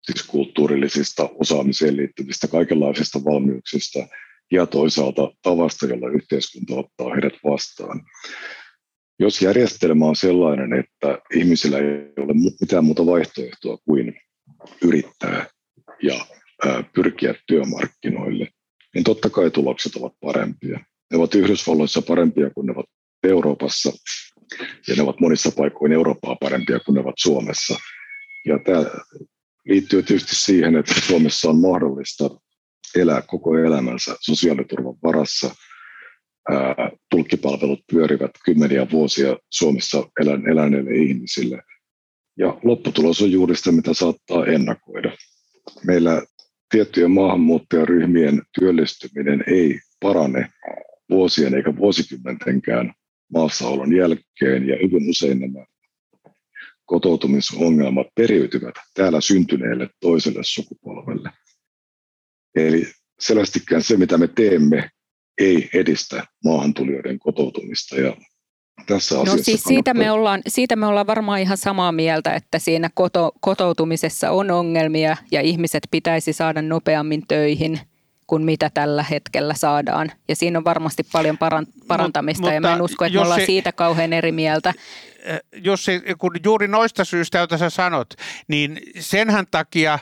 siis 0.06 0.28
kulttuurillisista 0.28 1.30
osaamiseen 1.40 1.98
liittyvistä 1.98 2.48
kaikenlaisista 2.48 3.20
valmiuksista 3.24 4.08
ja 4.52 4.66
toisaalta 4.66 5.32
tavasta, 5.42 5.86
jolla 5.86 6.10
yhteiskunta 6.10 6.76
ottaa 6.76 7.14
heidät 7.14 7.34
vastaan. 7.44 8.02
Jos 9.20 9.42
järjestelmä 9.42 10.06
on 10.06 10.16
sellainen, 10.16 10.74
että 10.74 11.20
ihmisillä 11.36 11.78
ei 11.78 12.14
ole 12.18 12.34
mitään 12.62 12.86
muuta 12.86 13.06
vaihtoehtoa 13.06 13.78
kuin 13.86 14.14
yrittää 14.82 15.46
ja 16.04 16.26
pyrkiä 16.96 17.36
työmarkkinoille, 17.48 18.48
niin 18.96 19.04
totta 19.04 19.30
kai 19.30 19.52
tulokset 19.52 19.96
ovat 19.96 20.14
parempia. 20.22 20.80
Ne 21.12 21.18
ovat 21.18 21.36
Yhdysvalloissa 21.36 22.02
parempia 22.02 22.50
kuin 22.50 22.68
ne 22.68 22.74
ovat 22.74 22.86
Euroopassa, 23.24 23.92
ja 24.88 24.96
ne 24.96 25.02
ovat 25.02 25.20
monissa 25.20 25.52
paikoin 25.52 25.92
Eurooppaa 25.92 26.36
parempia 26.36 26.80
kuin 26.80 26.96
ne 26.96 27.02
ovat 27.02 27.16
Suomessa. 27.18 27.76
Ja 28.46 28.60
tämä 28.60 28.86
liittyy 29.66 30.04
tietysti 30.04 30.36
siihen, 30.36 30.76
että 30.76 30.94
Suomessa 31.08 31.50
on 31.50 31.62
mahdollista 31.62 32.30
elää 32.96 33.22
koko 33.22 33.58
elämänsä 33.58 34.16
sosiaaliturvan 34.20 34.96
varassa. 35.04 35.56
Tulkkipalvelut 37.10 37.80
pyörivät 37.92 38.32
kymmeniä 38.46 38.88
vuosia 38.92 39.38
Suomessa 39.50 40.04
elän, 40.22 40.50
eläneille 40.50 40.96
ihmisille. 40.96 41.62
Ja 42.38 42.60
lopputulos 42.64 43.22
on 43.22 43.32
juuri 43.32 43.56
sitä, 43.56 43.72
mitä 43.72 43.94
saattaa 43.94 44.46
ennakoida. 44.46 45.12
Meillä 45.86 46.22
tiettyjen 46.70 47.12
maahanmuuttajaryhmien 47.12 48.42
työllistyminen 48.60 49.44
ei 49.48 49.80
parane 50.00 50.50
vuosien 51.10 51.56
eikä 51.56 51.78
vuosikymmentenkään 51.78 52.94
maassaolon 53.34 53.96
jälkeen 53.96 54.68
ja 54.68 54.76
hyvin 54.84 55.10
usein 55.10 55.40
nämä 55.40 55.66
kotoutumisongelmat 56.86 58.08
periytyvät 58.16 58.76
täällä 58.94 59.22
syntyneelle 59.22 59.90
toiselle 60.00 60.40
sukupolvelle. 60.44 61.30
Eli 62.56 62.88
selvästikään 63.20 63.84
se, 63.84 63.98
mitä 63.98 64.18
me 64.18 64.28
teemme, 64.28 64.90
ei 65.38 65.70
edistä 65.74 66.24
maahantulijoiden 66.44 67.20
kotoutumista 67.20 67.96
ja 67.96 68.18
tässä 68.88 69.16
no 69.16 69.38
siis 69.42 69.64
siitä 69.64 69.94
me, 69.94 70.12
ollaan, 70.12 70.42
siitä 70.48 70.76
me 70.76 70.86
ollaan 70.86 71.08
varmaan 71.08 71.42
ihan 71.42 71.58
samaa 71.58 71.92
mieltä, 71.92 72.34
että 72.34 72.60
siinä 72.60 72.90
koto, 72.94 73.32
kotoutumisessa 73.42 74.32
on 74.32 74.52
ongelmia 74.52 75.18
ja 75.32 75.42
ihmiset 75.42 75.84
pitäisi 75.92 76.34
saada 76.34 76.62
nopeammin 76.62 77.24
töihin– 77.28 77.80
kuin 78.28 78.44
mitä 78.44 78.70
tällä 78.74 79.04
hetkellä 79.04 79.54
saadaan. 79.54 80.12
Ja 80.28 80.36
siinä 80.36 80.60
on 80.60 80.66
varmasti 80.66 81.04
paljon 81.12 81.38
parantamista 81.88 82.42
Mut, 82.42 82.54
ja 82.54 82.62
mä 82.62 82.74
en 82.74 82.82
usko, 82.82 83.06
että 83.06 83.18
me 83.18 83.22
ollaan 83.22 83.42
se, 83.42 83.46
siitä 83.46 83.72
kauhean 83.72 84.14
eri 84.14 84.32
mieltä. 84.32 84.74
Eh, 85.24 85.40
jos 85.54 85.86
se, 85.86 86.02
kun 86.18 86.36
juuri 86.44 86.68
noista 86.68 87.06
syistä, 87.06 87.38
joita 87.38 87.58
sä 87.58 87.70
sanot, 87.70 88.14
niin 88.48 88.80
senhän 89.00 89.46
takia 89.52 90.00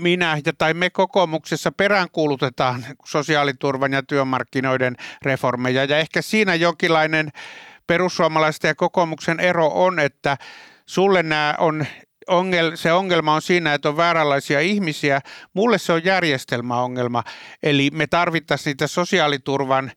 minä 0.00 0.38
tai 0.58 0.74
me 0.74 0.90
kokoomuksessa 0.90 1.72
peräänkuulutetaan 1.72 2.84
sosiaaliturvan 3.04 3.92
ja 3.92 4.02
työmarkkinoiden 4.02 4.96
reformeja. 5.22 5.84
Ja 5.84 5.98
ehkä 5.98 6.22
siinä 6.22 6.54
jonkinlainen 6.54 7.30
perussuomalaisten 7.86 8.68
ja 8.68 8.74
kokoomuksen 8.74 9.40
ero 9.40 9.70
on, 9.74 9.98
että 9.98 10.36
sulle 10.86 11.22
nämä 11.22 11.54
on 11.58 11.86
ongel, 12.26 12.76
se 12.76 12.92
ongelma 12.92 13.34
on 13.34 13.42
siinä, 13.42 13.74
että 13.74 13.88
on 13.88 13.96
vääränlaisia 13.96 14.60
ihmisiä. 14.60 15.20
Mulle 15.54 15.78
se 15.78 15.92
on 15.92 16.04
järjestelmäongelma. 16.04 17.24
Eli 17.62 17.90
me 17.92 18.06
tarvittaisiin 18.06 18.70
niitä 18.70 18.86
sosiaaliturvan 18.86 19.92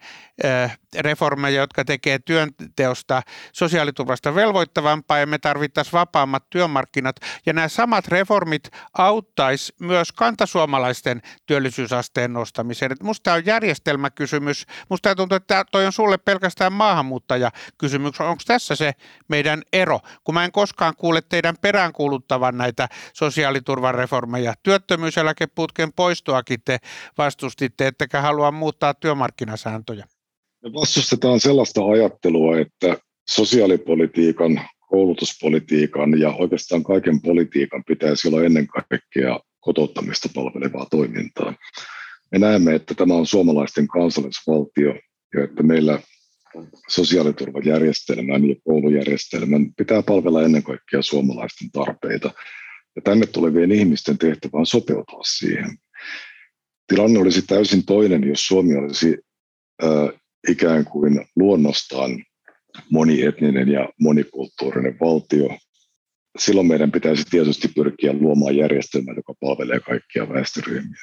reformeja, 0.99 1.61
jotka 1.61 1.85
tekee 1.85 2.19
työnteosta 2.19 3.21
sosiaaliturvasta 3.53 4.35
velvoittavampaa 4.35 5.19
ja 5.19 5.27
me 5.27 5.37
tarvittaisiin 5.37 5.93
vapaammat 5.93 6.49
työmarkkinat. 6.49 7.15
Ja 7.45 7.53
nämä 7.53 7.67
samat 7.67 8.07
reformit 8.07 8.69
auttaisi 8.93 9.73
myös 9.79 10.11
kantasuomalaisten 10.11 11.21
työllisyysasteen 11.45 12.33
nostamiseen. 12.33 12.91
Et 12.91 13.03
musta 13.03 13.23
tämä 13.23 13.35
on 13.35 13.45
järjestelmäkysymys. 13.45 14.65
Musta 14.89 15.15
tuntuu, 15.15 15.35
että 15.35 15.65
toi 15.71 15.85
on 15.85 15.91
sulle 15.91 16.17
pelkästään 16.17 16.73
maahanmuuttajakysymys. 16.73 18.21
Onko 18.21 18.43
tässä 18.47 18.75
se 18.75 18.93
meidän 19.27 19.61
ero? 19.73 19.99
Kun 20.23 20.35
mä 20.35 20.45
en 20.45 20.51
koskaan 20.51 20.93
kuule 20.97 21.21
teidän 21.21 21.55
peräänkuuluttavan 21.61 22.57
näitä 22.57 22.87
sosiaaliturvan 23.13 23.95
reformeja. 23.95 24.53
Työttömyyseläkeputken 24.63 25.93
poistoakin 25.93 26.61
te 26.65 26.77
vastustitte, 27.17 27.87
ettekä 27.87 28.21
halua 28.21 28.51
muuttaa 28.51 28.93
työmarkkinasääntöjä. 28.93 30.05
Me 30.63 30.73
vastustetaan 30.73 31.39
sellaista 31.39 31.85
ajattelua, 31.85 32.59
että 32.59 32.97
sosiaalipolitiikan, 33.29 34.61
koulutuspolitiikan 34.89 36.19
ja 36.19 36.33
oikeastaan 36.33 36.83
kaiken 36.83 37.21
politiikan 37.21 37.83
pitäisi 37.83 38.27
olla 38.27 38.43
ennen 38.43 38.67
kaikkea 38.67 39.39
kotouttamista 39.59 40.29
palvelevaa 40.35 40.85
toimintaa. 40.85 41.53
Me 42.31 42.39
näemme, 42.39 42.75
että 42.75 42.93
tämä 42.93 43.13
on 43.13 43.25
suomalaisten 43.25 43.87
kansallisvaltio 43.87 44.95
ja 45.33 45.43
että 45.43 45.63
meillä 45.63 45.99
sosiaaliturvajärjestelmän 46.87 48.49
ja 48.49 48.55
koulujärjestelmän 48.65 49.73
pitää 49.77 50.03
palvella 50.03 50.43
ennen 50.43 50.63
kaikkea 50.63 51.01
suomalaisten 51.01 51.71
tarpeita. 51.71 52.31
Ja 52.95 53.01
tänne 53.01 53.25
tulevien 53.25 53.71
ihmisten 53.71 54.17
tehtävä 54.17 54.57
on 54.57 54.65
sopeutua 54.65 55.21
siihen. 55.23 55.77
Tilanne 56.87 57.19
olisi 57.19 57.41
täysin 57.41 57.85
toinen, 57.85 58.23
jos 58.27 58.47
Suomi 58.47 58.75
olisi 58.75 59.17
ikään 60.47 60.85
kuin 60.85 61.25
luonnostaan 61.35 62.23
monietninen 62.91 63.69
ja 63.69 63.89
monikulttuurinen 64.01 64.97
valtio. 64.99 65.49
Silloin 66.37 66.67
meidän 66.67 66.91
pitäisi 66.91 67.23
tietysti 67.29 67.67
pyrkiä 67.67 68.13
luomaan 68.13 68.55
järjestelmä, 68.55 69.13
joka 69.15 69.33
palvelee 69.39 69.79
kaikkia 69.79 70.29
väestöryhmiä. 70.29 71.01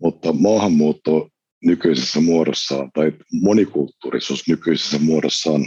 Mutta 0.00 0.32
maahanmuutto 0.32 1.28
nykyisessä 1.64 2.20
muodossaan 2.20 2.90
tai 2.94 3.12
monikulttuurisuus 3.32 4.48
nykyisessä 4.48 4.98
muodossaan 4.98 5.64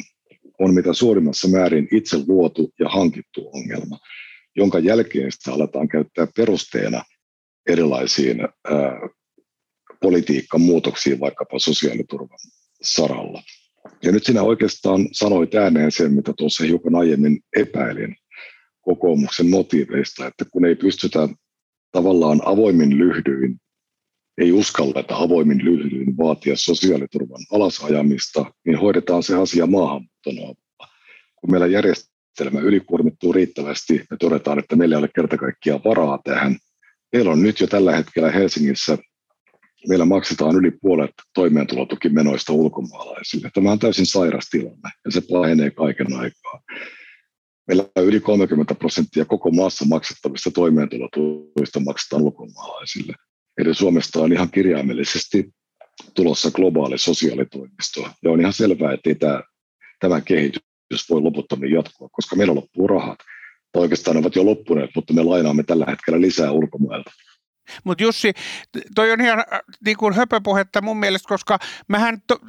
on 0.60 0.74
mitä 0.74 0.94
suurimmassa 0.94 1.48
määrin 1.48 1.88
itse 1.92 2.18
luotu 2.28 2.74
ja 2.80 2.90
hankittu 2.90 3.50
ongelma, 3.54 4.00
jonka 4.56 4.80
jälkeen 4.80 5.32
sitä 5.32 5.54
aletaan 5.54 5.88
käyttää 5.88 6.28
perusteena 6.36 7.04
erilaisiin 7.68 8.42
ää, 8.42 9.00
politiikan 10.02 10.62
muutoksiin, 10.62 11.20
vaikkapa 11.20 11.60
sosiaaliturvan 11.60 12.40
saralla. 12.82 13.44
Ja 14.04 14.12
nyt 14.12 14.24
sinä 14.24 14.44
oikeastaan 14.44 15.08
sanoit 15.12 15.56
ääneen 15.56 15.92
sen, 15.92 16.14
mitä 16.14 16.34
tuossa 16.38 16.64
hiukan 16.64 16.96
aiemmin 16.96 17.40
epäilin 17.56 18.16
kokoomuksen 18.82 19.50
motiiveista, 19.50 20.28
että 20.28 20.46
kun 20.52 20.66
ei 20.66 20.76
pystytä 20.76 21.30
tavallaan 21.92 22.42
avoimin 22.46 22.98
lyhdyin, 22.98 23.58
ei 24.38 24.52
uskalleta 24.52 25.16
avoimin 25.16 25.66
lyhdyin 25.66 26.18
vaatia 26.18 26.56
sosiaaliturvan 26.56 27.46
alasajamista, 27.52 28.46
niin 28.66 28.80
hoidetaan 28.80 29.24
se 29.24 29.36
asia 29.36 29.68
maahanmuuton. 29.68 30.56
Kun 31.36 31.52
meillä 31.52 31.68
järjestelmä 31.68 32.60
ylikuormittuu 32.60 33.34
riittävästi 33.34 34.06
ja 34.12 34.18
todetaan, 34.18 34.60
että 34.60 34.76
meillä 34.76 34.96
ei 34.96 35.00
ole 35.00 35.10
kerta 35.16 35.38
kaikkiaan 35.38 35.82
varaa 35.86 36.20
tähän, 36.24 36.58
meillä 37.14 37.32
on 37.32 37.44
nyt 37.44 37.60
jo 37.60 37.68
tällä 37.68 37.96
hetkellä 37.96 38.32
Helsingissä 38.32 38.98
meillä 39.88 40.06
maksetaan 40.06 40.56
yli 40.56 40.72
puolet 40.72 41.12
toimeentulotukimenoista 41.34 42.54
ulkomaalaisille. 42.54 43.50
Tämä 43.54 43.72
on 43.72 43.80
täysin 43.80 44.06
sairas 44.06 44.50
tilanne 44.50 44.90
ja 45.06 45.12
se 45.12 45.22
pahenee 45.32 45.72
kaiken 45.72 46.14
aikaa. 46.14 46.62
Meillä 47.68 47.86
on 47.96 48.06
yli 48.06 48.20
30 48.20 48.76
prosenttia 48.76 49.26
koko 49.26 49.52
maassa 49.52 49.86
maksettavista 49.86 50.52
toimeentulotuista 50.52 51.80
maksetaan 51.80 52.22
ulkomaalaisille. 52.22 53.14
Eli 53.58 53.76
Suomesta 53.76 54.20
on 54.20 54.34
ihan 54.34 54.52
kirjaimellisesti 54.52 55.50
tulossa 56.14 56.52
globaali 56.52 56.98
sosiaalitoimisto. 56.98 58.10
Ja 58.24 58.32
on 58.32 58.42
ihan 58.42 58.54
selvää, 58.54 58.94
että 58.94 59.16
tämä, 59.20 59.44
tämä 60.00 60.22
kehitys 60.22 61.10
voi 61.10 61.22
loputtomiin 61.22 61.74
jatkua, 61.74 62.10
koska 62.12 62.36
meillä 62.36 62.56
loppuu 62.56 62.88
rahat. 62.88 63.20
Tai 63.72 63.82
oikeastaan 63.82 64.16
ne 64.16 64.20
ovat 64.20 64.36
jo 64.36 64.46
loppuneet, 64.46 64.90
mutta 64.96 65.14
me 65.14 65.24
lainaamme 65.24 65.64
tällä 65.64 65.86
hetkellä 65.90 66.22
lisää 66.22 66.52
ulkomailta. 66.52 67.12
Mutta 67.84 68.04
Jussi, 68.04 68.34
toi 68.96 69.12
on 69.12 69.22
ihan 69.22 69.40
äh, 69.40 69.60
niin 69.86 69.98
kuin 69.98 70.14
höpöpuhetta 70.14 70.82
mun 70.82 70.98
mielestä, 70.98 71.28
koska 71.28 71.60
mähän 71.88 72.22
to, 72.28 72.40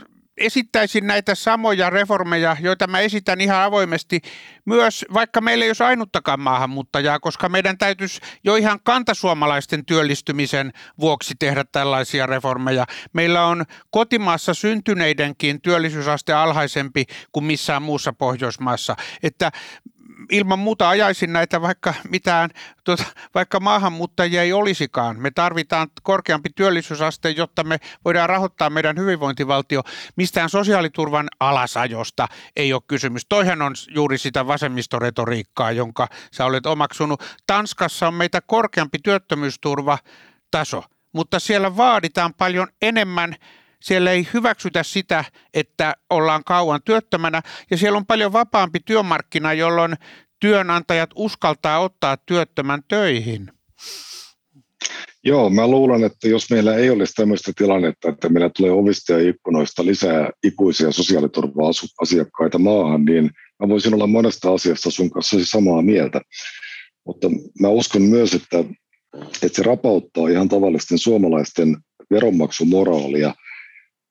esittäisin 0.40 1.06
näitä 1.06 1.34
samoja 1.34 1.90
reformeja, 1.90 2.56
joita 2.60 2.86
mä 2.86 3.00
esitän 3.00 3.40
ihan 3.40 3.62
avoimesti 3.62 4.20
myös, 4.64 5.04
vaikka 5.14 5.40
meillä 5.40 5.64
ei 5.64 5.68
olisi 5.68 5.82
ainuttakaan 5.82 6.40
maahanmuuttajaa, 6.40 7.20
koska 7.20 7.48
meidän 7.48 7.78
täytyisi 7.78 8.20
jo 8.44 8.56
ihan 8.56 8.80
kantasuomalaisten 8.82 9.84
työllistymisen 9.84 10.72
vuoksi 11.00 11.34
tehdä 11.38 11.64
tällaisia 11.72 12.26
reformeja. 12.26 12.86
Meillä 13.12 13.44
on 13.44 13.64
kotimaassa 13.90 14.54
syntyneidenkin 14.54 15.60
työllisyysaste 15.60 16.32
alhaisempi 16.32 17.04
kuin 17.32 17.44
missään 17.44 17.82
muussa 17.82 18.12
Pohjoismaassa. 18.12 18.96
Että 19.22 19.52
ilman 20.30 20.58
muuta 20.58 20.88
ajaisin 20.88 21.32
näitä 21.32 21.62
vaikka 21.62 21.94
mitään, 22.08 22.50
tuota, 22.84 23.04
vaikka 23.34 23.60
maahanmuuttajia 23.60 24.42
ei 24.42 24.52
olisikaan. 24.52 25.20
Me 25.20 25.30
tarvitaan 25.30 25.88
korkeampi 26.02 26.50
työllisyysaste, 26.54 27.30
jotta 27.30 27.64
me 27.64 27.78
voidaan 28.04 28.28
rahoittaa 28.28 28.70
meidän 28.70 28.98
hyvinvointivaltio. 28.98 29.82
Mistään 30.16 30.48
sosiaaliturvan 30.48 31.28
alasajosta 31.40 32.28
ei 32.56 32.72
ole 32.72 32.82
kysymys. 32.86 33.26
Toihan 33.28 33.62
on 33.62 33.74
juuri 33.94 34.18
sitä 34.18 34.46
vasemmistoretoriikkaa, 34.46 35.72
jonka 35.72 36.08
sä 36.32 36.44
olet 36.44 36.66
omaksunut. 36.66 37.24
Tanskassa 37.46 38.08
on 38.08 38.14
meitä 38.14 38.40
korkeampi 38.40 38.98
työttömyysturva 39.04 39.98
taso, 40.50 40.84
mutta 41.12 41.40
siellä 41.40 41.76
vaaditaan 41.76 42.34
paljon 42.34 42.68
enemmän 42.82 43.36
siellä 43.80 44.12
ei 44.12 44.28
hyväksytä 44.34 44.82
sitä, 44.82 45.24
että 45.54 45.94
ollaan 46.10 46.44
kauan 46.44 46.80
työttömänä 46.84 47.42
ja 47.70 47.76
siellä 47.76 47.96
on 47.96 48.06
paljon 48.06 48.32
vapaampi 48.32 48.78
työmarkkina, 48.84 49.52
jolloin 49.52 49.94
työnantajat 50.40 51.10
uskaltaa 51.14 51.78
ottaa 51.78 52.16
työttömän 52.16 52.82
töihin. 52.88 53.52
Joo, 55.24 55.50
mä 55.50 55.68
luulen, 55.68 56.04
että 56.04 56.28
jos 56.28 56.50
meillä 56.50 56.76
ei 56.76 56.90
olisi 56.90 57.12
tämmöistä 57.12 57.52
tilannetta, 57.56 58.08
että 58.08 58.28
meillä 58.28 58.50
tulee 58.56 58.72
ovista 58.72 59.12
ja 59.12 59.30
ikkunoista 59.30 59.84
lisää 59.84 60.30
ikuisia 60.44 60.92
sosiaaliturva-asiakkaita 60.92 62.58
maahan, 62.58 63.04
niin 63.04 63.30
mä 63.60 63.68
voisin 63.68 63.94
olla 63.94 64.06
monesta 64.06 64.52
asiasta 64.52 64.90
sun 64.90 65.10
kanssa 65.10 65.36
samaa 65.44 65.82
mieltä. 65.82 66.20
Mutta 67.06 67.28
mä 67.60 67.68
uskon 67.68 68.02
myös, 68.02 68.34
että, 68.34 68.58
että 69.42 69.56
se 69.56 69.62
rapauttaa 69.62 70.28
ihan 70.28 70.48
tavallisten 70.48 70.98
suomalaisten 70.98 71.76
veronmaksumoraalia 72.10 73.34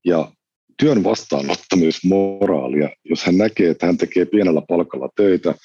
ja 0.05 0.31
työn 0.79 1.03
vastaanottamismoraalia, 1.03 2.89
jos 3.03 3.23
hän 3.23 3.37
näkee, 3.37 3.69
että 3.69 3.85
hän 3.85 3.97
tekee 3.97 4.25
pienellä 4.25 4.61
palkalla 4.67 5.09
töitä, 5.15 5.55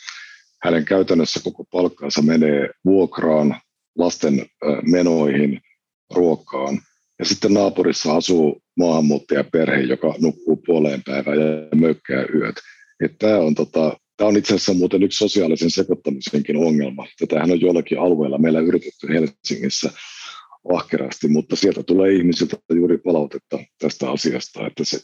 hänen 0.64 0.84
käytännössä 0.84 1.40
koko 1.44 1.64
palkkansa 1.72 2.22
menee 2.22 2.70
vuokraan, 2.84 3.60
lasten 3.98 4.46
menoihin, 4.90 5.60
ruokaan. 6.14 6.78
Ja 7.18 7.24
sitten 7.24 7.54
naapurissa 7.54 8.16
asuu 8.16 8.62
maahanmuuttajaperhe, 8.76 9.80
joka 9.80 10.14
nukkuu 10.20 10.56
puoleen 10.56 11.02
päivään 11.06 11.38
ja 11.38 11.76
mökkää 11.76 12.24
yöt. 12.34 12.56
Tämä 13.18 13.38
on, 13.38 13.54
tota, 13.54 13.96
tämä 14.16 14.28
on 14.28 14.36
itse 14.36 14.54
asiassa 14.54 14.74
muuten 14.74 15.02
yksi 15.02 15.18
sosiaalisen 15.18 15.70
sekoittamisenkin 15.70 16.56
ongelma. 16.56 17.06
Tätähän 17.18 17.50
on 17.50 17.60
joillakin 17.60 18.00
alueilla 18.00 18.38
meillä 18.38 18.60
yritetty 18.60 19.08
Helsingissä 19.08 19.90
ahkerasti, 20.72 21.28
mutta 21.28 21.56
sieltä 21.56 21.82
tulee 21.82 22.12
ihmisiltä 22.12 22.56
juuri 22.74 22.98
palautetta 22.98 23.58
tästä 23.78 24.10
asiasta, 24.10 24.66
että 24.66 24.84
se, 24.84 25.00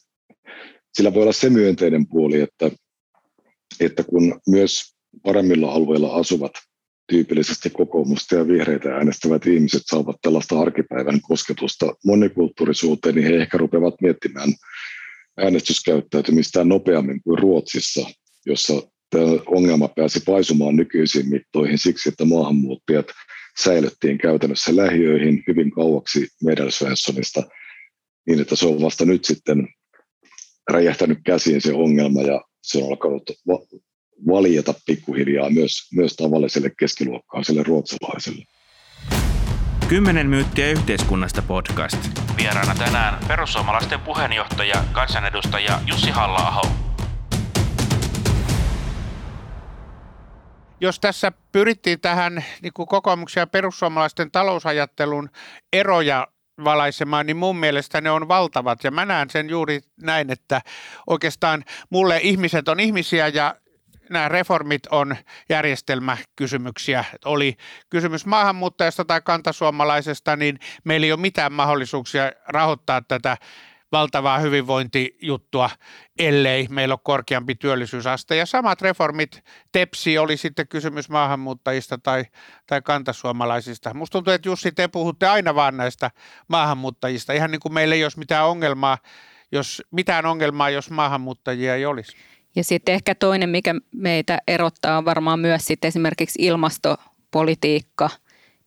sillä 0.93 1.15
voi 1.15 1.23
olla 1.23 1.33
se 1.33 1.51
myönteinen 1.51 2.07
puoli, 2.07 2.41
että, 2.41 2.71
että 3.81 4.03
kun 4.03 4.41
myös 4.49 4.95
paremmilla 5.23 5.73
alueilla 5.73 6.15
asuvat 6.15 6.53
tyypillisesti 7.11 7.71
kokoomusta 7.71 8.35
ja 8.35 8.49
vihreitä 8.49 8.95
äänestävät 8.95 9.47
ihmiset 9.47 9.83
saavat 9.87 10.17
tällaista 10.23 10.61
arkipäivän 10.61 11.21
kosketusta 11.21 11.95
monikulttuurisuuteen, 12.05 13.15
niin 13.15 13.27
he 13.27 13.37
ehkä 13.37 13.59
rupeavat 13.59 13.95
miettimään 14.01 14.49
äänestyskäyttäytymistään 15.37 16.69
nopeammin 16.69 17.23
kuin 17.23 17.39
Ruotsissa, 17.39 18.11
jossa 18.47 18.83
tämä 19.11 19.25
ongelma 19.47 19.89
pääsi 19.89 20.21
paisumaan 20.27 20.77
nykyisiin 20.77 21.29
mittoihin 21.29 21.79
siksi, 21.79 22.09
että 22.09 22.25
maahanmuuttajat 22.25 23.07
säilyttiin 23.63 24.19
käytännössä 24.19 24.77
lähiöihin 24.77 25.45
hyvin 25.49 25.71
kauaksi 25.71 26.29
Medelsvenssonista, 26.45 27.43
niin 28.27 28.41
että 28.41 28.57
se 28.57 28.67
on 28.67 28.81
vasta 28.83 29.05
nyt 29.05 29.25
sitten 29.25 29.69
räjähtänyt 30.71 31.19
käsiin 31.25 31.61
se 31.61 31.73
ongelma 31.73 32.23
ja 32.23 32.41
se 32.63 32.79
on 32.79 32.91
alkanut 32.91 33.31
valjeta 34.27 34.75
pikkuhiljaa 34.87 35.51
myös, 35.51 35.73
myös 35.95 36.17
tavalliselle 36.17 36.71
keskiluokkaiselle 36.79 37.63
ruotsalaiselle. 37.63 38.45
Kymmenen 39.89 40.27
myyttiä 40.27 40.71
yhteiskunnasta 40.71 41.43
podcast. 41.43 41.99
Vieraana 42.37 42.75
tänään 42.75 43.25
perussuomalaisten 43.29 44.01
puheenjohtaja, 44.01 44.85
kansanedustaja 44.93 45.81
Jussi 45.87 46.11
halla 46.11 46.41
Jos 50.81 51.01
tässä 51.01 51.33
pyrittiin 51.53 52.01
tähän 52.01 52.45
niin 52.63 52.73
kuin 52.73 52.89
kokoomuksen 52.89 53.41
ja 53.41 53.47
perussuomalaisten 53.47 54.31
talousajattelun 54.31 55.31
eroja 55.73 56.29
valaisemaan, 56.65 57.27
niin 57.27 57.37
mun 57.37 57.57
mielestä 57.57 58.01
ne 58.01 58.11
on 58.11 58.29
valtavat. 58.29 58.85
Ja 58.85 58.91
mä 58.91 59.05
näen 59.05 59.31
sen 59.31 59.51
juuri 59.51 59.81
näin, 60.03 60.33
että 60.33 60.63
oikeastaan 61.07 61.65
mulle 61.91 62.21
ihmiset 62.23 62.69
on 62.69 62.81
ihmisiä 62.81 63.29
ja 63.29 63.55
nämä 64.11 64.29
reformit 64.29 64.87
on 64.91 65.17
järjestelmäkysymyksiä. 65.49 67.05
Oli 67.25 67.57
kysymys 67.91 68.27
maahanmuuttajasta 68.27 69.05
tai 69.05 69.21
kantasuomalaisesta, 69.21 70.37
niin 70.37 70.59
meillä 70.85 71.05
ei 71.05 71.13
ole 71.13 71.21
mitään 71.21 71.53
mahdollisuuksia 71.53 72.33
rahoittaa 72.49 73.03
tätä 73.03 73.37
valtavaa 73.93 74.39
hyvinvointijuttua, 74.39 75.71
ellei 76.19 76.67
meillä 76.71 76.93
ole 76.93 77.01
korkeampi 77.03 77.55
työllisyysaste. 77.55 78.37
Ja 78.37 78.47
samat 78.47 78.83
reformit, 78.83 79.45
TEPSI 79.73 80.19
oli 80.19 80.37
sitten 80.37 80.69
kysymys 80.69 81.09
maahanmuuttajista 81.09 81.99
tai, 81.99 82.25
tai 82.67 82.83
kantasuomalaisista. 82.83 83.95
Musta 83.95 84.13
tuntuu, 84.13 84.33
että 84.33 84.49
Jussi, 84.49 84.73
te 84.73 84.89
puhutte 84.89 85.27
aina 85.27 85.55
vaan 85.55 85.77
näistä 85.77 86.11
maahanmuuttajista, 86.49 87.33
ihan 87.33 87.51
niin 87.51 87.61
kuin 87.61 87.75
meillä 87.75 87.95
ei 87.95 88.05
olisi 88.05 88.19
mitään 88.19 88.47
ongelmaa, 88.47 88.99
jos, 89.53 89.83
mitään 89.91 90.27
ongelmaa, 90.27 90.71
jos 90.71 90.91
maahanmuuttajia 90.91 91.75
ei 91.75 91.87
olisi. 91.87 92.17
Ja 92.57 92.65
sitten 92.65 92.95
ehkä 92.95 93.15
toinen, 93.15 93.49
mikä 93.49 93.75
meitä 93.95 94.39
erottaa, 94.47 94.99
on 94.99 95.05
varmaan 95.05 95.41
myös 95.41 95.65
sitten 95.65 95.89
esimerkiksi 95.89 96.39
ilmastopolitiikka, 96.43 98.11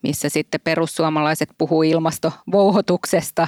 missä 0.03 0.30
sitten 0.30 0.61
perussuomalaiset 0.61 1.49
puhuu 1.57 1.84
ilmastovouhotuksesta 1.84 3.47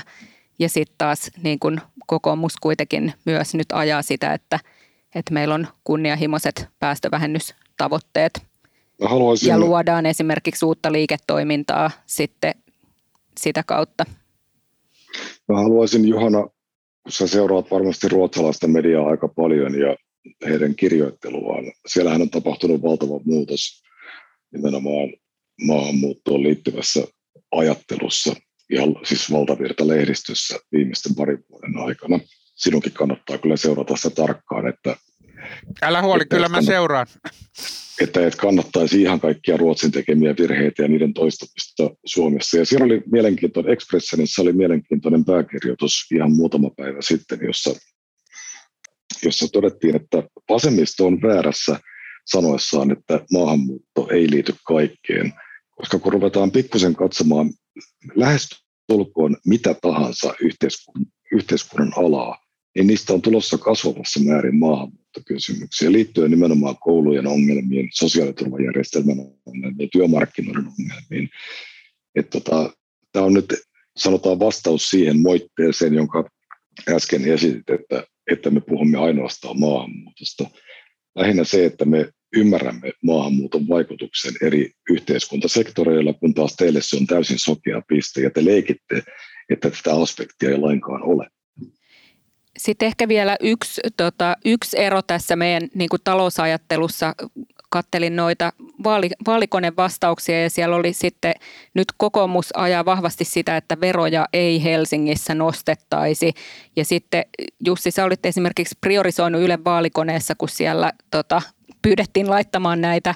ja 0.59 0.69
sitten 0.69 0.95
taas 0.97 1.31
niin 1.43 1.59
kun 1.59 1.81
kokoomus 2.07 2.55
kuitenkin 2.61 3.13
myös 3.25 3.55
nyt 3.55 3.67
ajaa 3.73 4.01
sitä, 4.01 4.33
että, 4.33 4.59
että 5.15 5.33
meillä 5.33 5.55
on 5.55 5.67
kunnianhimoiset 5.83 6.67
päästövähennystavoitteet. 6.79 8.41
Haluaisin... 9.01 9.49
Ja 9.49 9.59
luodaan 9.59 10.05
esimerkiksi 10.05 10.65
uutta 10.65 10.91
liiketoimintaa 10.91 11.91
sitten 12.05 12.55
sitä 13.39 13.63
kautta. 13.63 14.05
Mä 15.47 15.57
haluaisin 15.57 16.07
Johanna, 16.07 16.41
kun 17.03 17.11
sä 17.11 17.27
seuraat 17.27 17.71
varmasti 17.71 18.09
ruotsalaista 18.09 18.67
mediaa 18.67 19.09
aika 19.09 19.27
paljon 19.27 19.79
ja 19.79 19.95
heidän 20.47 20.75
kirjoitteluaan. 20.75 21.63
Siellähän 21.87 22.21
on 22.21 22.29
tapahtunut 22.29 22.81
valtava 22.81 23.19
muutos 23.25 23.83
nimenomaan 24.53 25.09
maahanmuuttoon 25.61 26.43
liittyvässä 26.43 27.03
ajattelussa, 27.51 28.35
ihan 28.69 28.95
siis 29.03 29.31
valtavirta 29.31 29.87
lehdistössä 29.87 30.59
viimeisten 30.71 31.15
parin 31.15 31.43
vuoden 31.49 31.77
aikana. 31.77 32.19
Sinunkin 32.55 32.91
kannattaa 32.91 33.37
kyllä 33.37 33.57
seurata 33.57 33.95
sitä 33.95 34.09
tarkkaan, 34.09 34.67
että 34.67 34.95
Älä 35.81 36.01
huoli, 36.01 36.21
että 36.21 36.35
kyllä 36.35 36.49
mä 36.49 36.57
kannat, 36.57 36.65
seuraan. 36.65 37.07
Että 38.01 38.27
et 38.27 38.35
kannattaisi 38.35 39.01
ihan 39.01 39.19
kaikkia 39.19 39.57
Ruotsin 39.57 39.91
tekemiä 39.91 40.35
virheitä 40.39 40.81
ja 40.81 40.87
niiden 40.87 41.13
toistamista 41.13 41.89
Suomessa. 42.05 42.57
Ja 42.57 42.65
siellä 42.65 42.85
oli 42.85 43.01
mielenkiintoinen, 43.11 43.73
Expressenissa 43.73 44.41
oli 44.41 44.53
mielenkiintoinen 44.53 45.25
pääkirjoitus 45.25 46.05
ihan 46.15 46.31
muutama 46.31 46.69
päivä 46.77 47.01
sitten, 47.01 47.39
jossa 47.41 47.75
jossa 49.23 49.47
todettiin, 49.47 49.95
että 49.95 50.23
vasemmisto 50.49 51.05
on 51.05 51.21
väärässä 51.21 51.79
sanoessaan, 52.25 52.91
että 52.91 53.19
maahanmuutto 53.31 54.07
ei 54.11 54.31
liity 54.31 54.55
kaikkeen, 54.67 55.33
koska 55.75 55.99
kun 55.99 56.13
ruvetaan 56.13 56.51
pikkusen 56.51 56.95
katsomaan 56.95 57.49
lähestulkoon 58.15 59.37
mitä 59.45 59.73
tahansa 59.73 60.33
yhteiskunnan, 60.41 61.11
yhteiskunnan 61.31 61.93
alaa, 61.97 62.45
niin 62.75 62.87
niistä 62.87 63.13
on 63.13 63.21
tulossa 63.21 63.57
kasvavassa 63.57 64.19
määrin 64.19 64.59
maahanmuuttokysymyksiä 64.59 65.91
liittyen 65.91 66.31
nimenomaan 66.31 66.75
koulujen 66.79 67.27
ongelmiin, 67.27 67.89
sosiaaliturvajärjestelmän 67.93 69.17
ongelmiin, 69.45 69.89
työmarkkinoiden 69.91 70.67
ongelmiin. 70.67 71.29
Että 72.15 72.39
tota, 72.39 72.73
tämä 73.11 73.25
on 73.25 73.33
nyt 73.33 73.53
sanotaan 73.97 74.39
vastaus 74.39 74.89
siihen 74.89 75.19
moitteeseen, 75.19 75.93
jonka 75.93 76.29
äsken 76.89 77.25
esitit, 77.25 77.69
että 77.69 78.03
että 78.31 78.49
me 78.49 78.61
puhumme 78.61 78.97
ainoastaan 78.97 79.59
maahanmuutosta. 79.59 80.45
Lähinnä 81.15 81.43
se, 81.43 81.65
että 81.65 81.85
me 81.85 82.11
ymmärrämme 82.35 82.91
maahanmuuton 83.03 83.67
vaikutuksen 83.67 84.33
eri 84.41 84.71
yhteiskuntasektoreilla, 84.89 86.13
kun 86.13 86.33
taas 86.33 86.55
teille 86.55 86.81
se 86.81 86.97
on 86.97 87.07
täysin 87.07 87.39
sokea 87.39 87.81
piste, 87.87 88.21
ja 88.21 88.29
te 88.29 88.45
leikitte, 88.45 89.03
että 89.49 89.69
tätä 89.69 89.95
aspektia 89.95 90.49
ei 90.49 90.57
lainkaan 90.57 91.03
ole. 91.03 91.27
Sitten 92.57 92.87
ehkä 92.87 93.07
vielä 93.07 93.37
yksi, 93.39 93.81
tota, 93.97 94.35
yksi 94.45 94.79
ero 94.79 95.01
tässä 95.01 95.35
meidän 95.35 95.69
niin 95.73 95.89
kuin 95.89 96.01
talousajattelussa 96.03 97.15
kattelin 97.69 98.15
noita 98.15 98.53
vaali, 98.83 99.09
vaalikonevastauksia 99.27 100.41
ja 100.41 100.49
siellä 100.49 100.75
oli 100.75 100.93
sitten 100.93 101.33
nyt 101.73 101.87
kokoomus 101.97 102.49
ajaa 102.53 102.85
vahvasti 102.85 103.25
sitä, 103.25 103.57
että 103.57 103.77
veroja 103.81 104.25
ei 104.33 104.63
Helsingissä 104.63 105.35
nostettaisi. 105.35 106.33
Ja 106.75 106.85
sitten 106.85 107.25
Jussi, 107.65 107.91
sä 107.91 108.05
olit 108.05 108.25
esimerkiksi 108.25 108.77
priorisoinut 108.81 109.41
Ylen 109.41 109.63
vaalikoneessa, 109.63 110.33
kun 110.37 110.49
siellä 110.49 110.91
tota, 111.11 111.41
pyydettiin 111.85 112.29
laittamaan 112.29 112.81
näitä, 112.81 113.15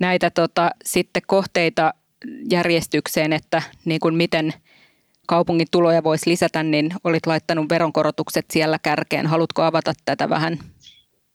näitä 0.00 0.30
tota, 0.30 0.70
sitten 0.84 1.22
kohteita 1.26 1.94
järjestykseen, 2.50 3.32
että 3.32 3.62
niin 3.84 4.00
kuin 4.00 4.14
miten 4.14 4.54
kaupungin 5.26 5.66
tuloja 5.70 6.04
voisi 6.04 6.30
lisätä, 6.30 6.62
niin 6.62 6.90
olit 7.04 7.26
laittanut 7.26 7.68
veronkorotukset 7.68 8.46
siellä 8.50 8.78
kärkeen. 8.82 9.26
Haluatko 9.26 9.62
avata 9.62 9.92
tätä 10.04 10.28
vähän? 10.28 10.58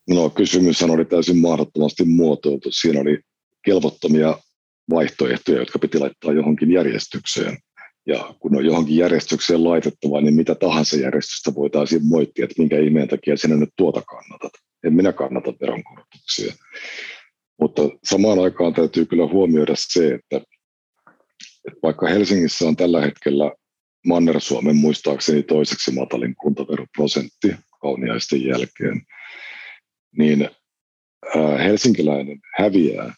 No 0.09 0.29
kysymys 0.29 0.84
oli 0.84 1.05
täysin 1.05 1.38
mahdottomasti 1.38 2.03
muotoiltu. 2.03 2.69
Siinä 2.71 3.01
oli 3.01 3.19
kelvottomia 3.65 4.38
vaihtoehtoja, 4.89 5.59
jotka 5.59 5.79
piti 5.79 5.99
laittaa 5.99 6.34
johonkin 6.34 6.71
järjestykseen. 6.71 7.57
Ja 8.07 8.34
kun 8.39 8.57
on 8.57 8.65
johonkin 8.65 8.97
järjestykseen 8.97 9.63
laitettava, 9.63 10.21
niin 10.21 10.36
mitä 10.36 10.55
tahansa 10.55 10.97
järjestystä 10.97 11.55
voitaisiin 11.55 12.05
moittia, 12.05 12.43
että 12.43 12.55
minkä 12.57 12.79
ihmeen 12.79 13.07
takia 13.07 13.38
sinä 13.38 13.55
nyt 13.55 13.69
tuota 13.77 14.01
kannatat. 14.01 14.51
En 14.84 14.93
minä 14.93 15.13
kannata 15.13 15.53
veronkorotuksia. 15.61 16.53
Samaan 18.04 18.39
aikaan 18.39 18.74
täytyy 18.74 19.06
kyllä 19.06 19.28
huomioida 19.28 19.74
se, 19.78 20.08
että, 20.08 20.47
että 21.68 21.80
vaikka 21.84 22.08
Helsingissä 22.08 22.66
on 22.66 22.76
tällä 22.76 23.01
hetkellä 23.01 23.51
Manner-Suomen 24.08 24.76
muistaakseni 24.76 25.43
toiseksi 25.43 25.91
matalin 25.91 26.36
kuntaveroprosentti 26.36 27.56
kauniaisten 27.82 28.45
jälkeen, 28.45 29.01
niin 30.18 30.49
helsinkiläinen 31.64 32.39
häviää 32.58 33.14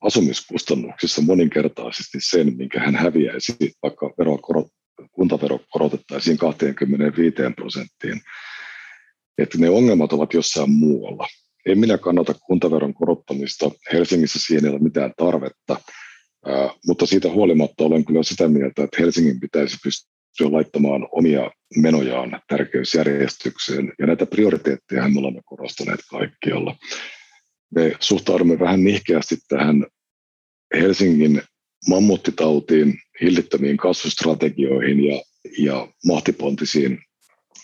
asumiskustannuksissa 0.00 1.22
moninkertaisesti 1.22 2.18
sen, 2.20 2.56
minkä 2.56 2.80
hän 2.80 2.96
häviäisi, 2.96 3.56
vaikka 3.82 4.14
verokorot, 4.18 4.66
kuntavero 5.12 5.60
korotettaisiin 5.70 6.38
25 6.38 7.36
prosenttiin. 7.56 8.20
Että 9.38 9.58
ne 9.58 9.70
ongelmat 9.70 10.12
ovat 10.12 10.34
jossain 10.34 10.70
muualla. 10.70 11.26
En 11.66 11.78
minä 11.78 11.98
kannata 11.98 12.34
kuntaveron 12.34 12.94
korottamista. 12.94 13.70
Helsingissä 13.92 14.38
siihen 14.38 14.64
ei 14.64 14.70
ole 14.70 14.78
mitään 14.78 15.12
tarvetta, 15.16 15.80
mutta 16.86 17.06
siitä 17.06 17.30
huolimatta 17.30 17.84
olen 17.84 18.04
kyllä 18.04 18.22
sitä 18.22 18.48
mieltä, 18.48 18.84
että 18.84 18.96
Helsingin 19.00 19.40
pitäisi 19.40 19.76
pystyä 19.84 20.52
laittamaan 20.52 21.08
omia 21.12 21.50
menojaan 21.76 22.40
tärkeysjärjestykseen. 22.48 23.92
Ja 23.98 24.06
näitä 24.06 24.26
prioriteetteja 24.26 25.08
me 25.08 25.18
olemme 25.18 25.40
korostaneet 25.44 26.00
kaikkialla. 26.10 26.76
Me 27.74 27.92
suhtaudumme 28.00 28.58
vähän 28.58 28.84
nihkeästi 28.84 29.36
tähän 29.48 29.86
Helsingin 30.74 31.42
mammuttitautiin, 31.88 32.94
hillittömiin 33.20 33.76
kasvustrategioihin 33.76 35.04
ja, 35.04 35.22
ja 35.58 35.88
mahtipontisiin 36.06 36.98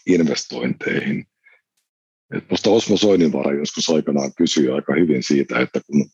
investointeihin. 0.07 1.25
Minusta 2.33 2.71
Osmo 2.71 2.97
Soininvaara 2.97 3.53
joskus 3.53 3.91
aikanaan 3.91 4.33
kysyi 4.37 4.69
aika 4.69 4.95
hyvin 4.95 5.23
siitä, 5.23 5.61
että 5.61 5.81
kun 5.87 6.07